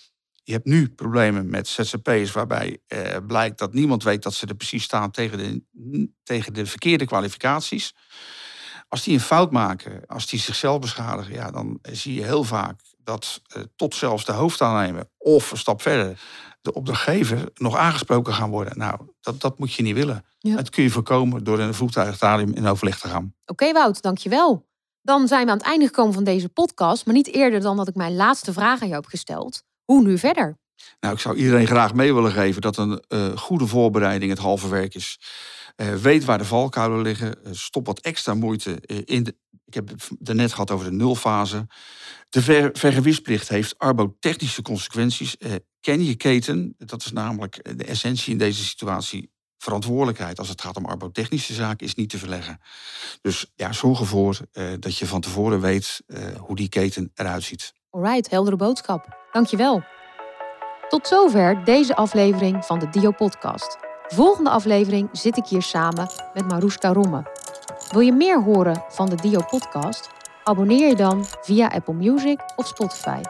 Je 0.43 0.53
hebt 0.53 0.65
nu 0.65 0.89
problemen 0.89 1.49
met 1.49 1.67
ZZP'ers 1.67 2.31
waarbij 2.31 2.77
eh, 2.87 3.17
blijkt 3.27 3.57
dat 3.57 3.73
niemand 3.73 4.03
weet 4.03 4.23
dat 4.23 4.33
ze 4.33 4.45
er 4.45 4.55
precies 4.55 4.83
staan 4.83 5.11
tegen 5.11 5.37
de, 5.37 6.09
tegen 6.23 6.53
de 6.53 6.65
verkeerde 6.65 7.05
kwalificaties. 7.05 7.95
Als 8.87 9.03
die 9.03 9.13
een 9.13 9.19
fout 9.19 9.51
maken, 9.51 10.05
als 10.05 10.27
die 10.27 10.39
zichzelf 10.39 10.79
beschadigen, 10.79 11.33
ja, 11.33 11.51
dan 11.51 11.79
zie 11.81 12.13
je 12.13 12.23
heel 12.23 12.43
vaak 12.43 12.81
dat 12.97 13.41
eh, 13.47 13.61
tot 13.75 13.95
zelfs 13.95 14.25
de 14.25 14.31
hoofdaannemer 14.31 15.09
of 15.17 15.51
een 15.51 15.57
stap 15.57 15.81
verder 15.81 16.19
de 16.65 16.73
opdrachtgever 16.73 17.49
nog 17.53 17.75
aangesproken 17.75 18.33
gaan 18.33 18.49
worden. 18.49 18.77
Nou, 18.77 18.99
dat, 19.21 19.41
dat 19.41 19.59
moet 19.59 19.73
je 19.73 19.83
niet 19.83 19.95
willen. 19.95 20.25
Ja. 20.39 20.55
Dat 20.55 20.69
kun 20.69 20.83
je 20.83 20.89
voorkomen 20.89 21.43
door 21.43 21.59
in 21.59 21.67
een 21.67 21.73
voertuigstadium 21.73 22.53
in 22.53 22.67
overleg 22.67 22.99
te 22.99 23.07
gaan. 23.07 23.33
Oké 23.45 23.51
okay, 23.51 23.73
Wout, 23.73 24.01
dankjewel. 24.01 24.67
Dan 25.01 25.27
zijn 25.27 25.45
we 25.45 25.51
aan 25.51 25.57
het 25.57 25.65
einde 25.65 25.85
gekomen 25.85 26.13
van 26.13 26.23
deze 26.23 26.49
podcast, 26.49 27.05
maar 27.05 27.15
niet 27.15 27.33
eerder 27.33 27.61
dan 27.61 27.77
dat 27.77 27.87
ik 27.87 27.95
mijn 27.95 28.15
laatste 28.15 28.53
vraag 28.53 28.81
aan 28.81 28.87
jou 28.87 29.01
heb 29.01 29.09
gesteld. 29.09 29.63
Hoe 29.83 30.03
nu 30.03 30.17
verder? 30.17 30.57
Nou, 30.99 31.13
ik 31.13 31.19
zou 31.19 31.35
iedereen 31.35 31.67
graag 31.67 31.93
mee 31.93 32.13
willen 32.13 32.31
geven 32.31 32.61
dat 32.61 32.77
een 32.77 33.03
uh, 33.09 33.37
goede 33.37 33.67
voorbereiding 33.67 34.31
het 34.31 34.39
halve 34.39 34.67
werk 34.67 34.95
is. 34.95 35.19
Uh, 35.77 35.93
weet 35.93 36.25
waar 36.25 36.37
de 36.37 36.45
valkuilen 36.45 37.01
liggen. 37.01 37.35
Uh, 37.43 37.53
stop 37.53 37.85
wat 37.85 37.99
extra 37.99 38.33
moeite 38.33 38.81
in 39.05 39.23
de. 39.23 39.35
Ik 39.65 39.73
heb 39.73 39.89
het 40.23 40.35
net 40.35 40.51
gehad 40.51 40.71
over 40.71 40.85
de 40.85 40.95
nulfase. 40.95 41.67
De 42.29 42.41
ver, 42.41 42.69
vergewisplicht 42.73 43.47
heeft 43.47 43.77
arbotechnische 43.77 44.61
consequenties. 44.61 45.35
ken 45.79 46.03
je 46.03 46.15
keten, 46.15 46.75
dat 46.77 47.05
is 47.05 47.11
namelijk 47.11 47.77
de 47.77 47.85
essentie 47.85 48.31
in 48.31 48.37
deze 48.37 48.63
situatie. 48.63 49.33
Verantwoordelijkheid 49.57 50.39
als 50.39 50.49
het 50.49 50.61
gaat 50.61 50.75
om 50.75 50.85
arbotechnische 50.85 51.53
zaken 51.53 51.85
is 51.85 51.95
niet 51.95 52.09
te 52.09 52.17
verleggen. 52.17 52.59
Dus 53.21 53.51
ja, 53.55 53.73
zorg 53.73 53.99
ervoor 53.99 54.39
dat 54.79 54.97
je 54.97 55.07
van 55.07 55.21
tevoren 55.21 55.61
weet 55.61 56.01
hoe 56.37 56.55
die 56.55 56.69
keten 56.69 57.11
eruit 57.13 57.43
ziet. 57.43 57.73
Alright, 57.89 58.29
heldere 58.29 58.55
boodschap. 58.55 59.27
Dankjewel. 59.31 59.83
Tot 60.89 61.07
zover 61.07 61.63
deze 61.63 61.95
aflevering 61.95 62.65
van 62.65 62.79
de 62.79 62.89
Dio 62.89 63.11
Podcast. 63.11 63.77
Volgende 64.07 64.49
aflevering 64.49 65.09
zit 65.11 65.37
ik 65.37 65.45
hier 65.45 65.61
samen 65.61 66.09
met 66.33 66.47
Maruska 66.47 66.93
Romme. 66.93 67.44
Wil 67.91 68.01
je 68.01 68.11
meer 68.11 68.43
horen 68.43 68.83
van 68.89 69.09
de 69.09 69.15
Dio 69.15 69.39
Podcast? 69.49 70.09
Abonneer 70.43 70.87
je 70.87 70.95
dan 70.95 71.25
via 71.41 71.71
Apple 71.71 71.93
Music 71.93 72.39
of 72.55 72.67
Spotify. 72.67 73.21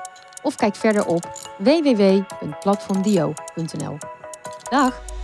Of 0.42 0.56
kijk 0.56 0.76
verder 0.76 1.06
op 1.06 1.32
www.platformdio.nl. 1.58 3.98
Dag! 4.70 5.15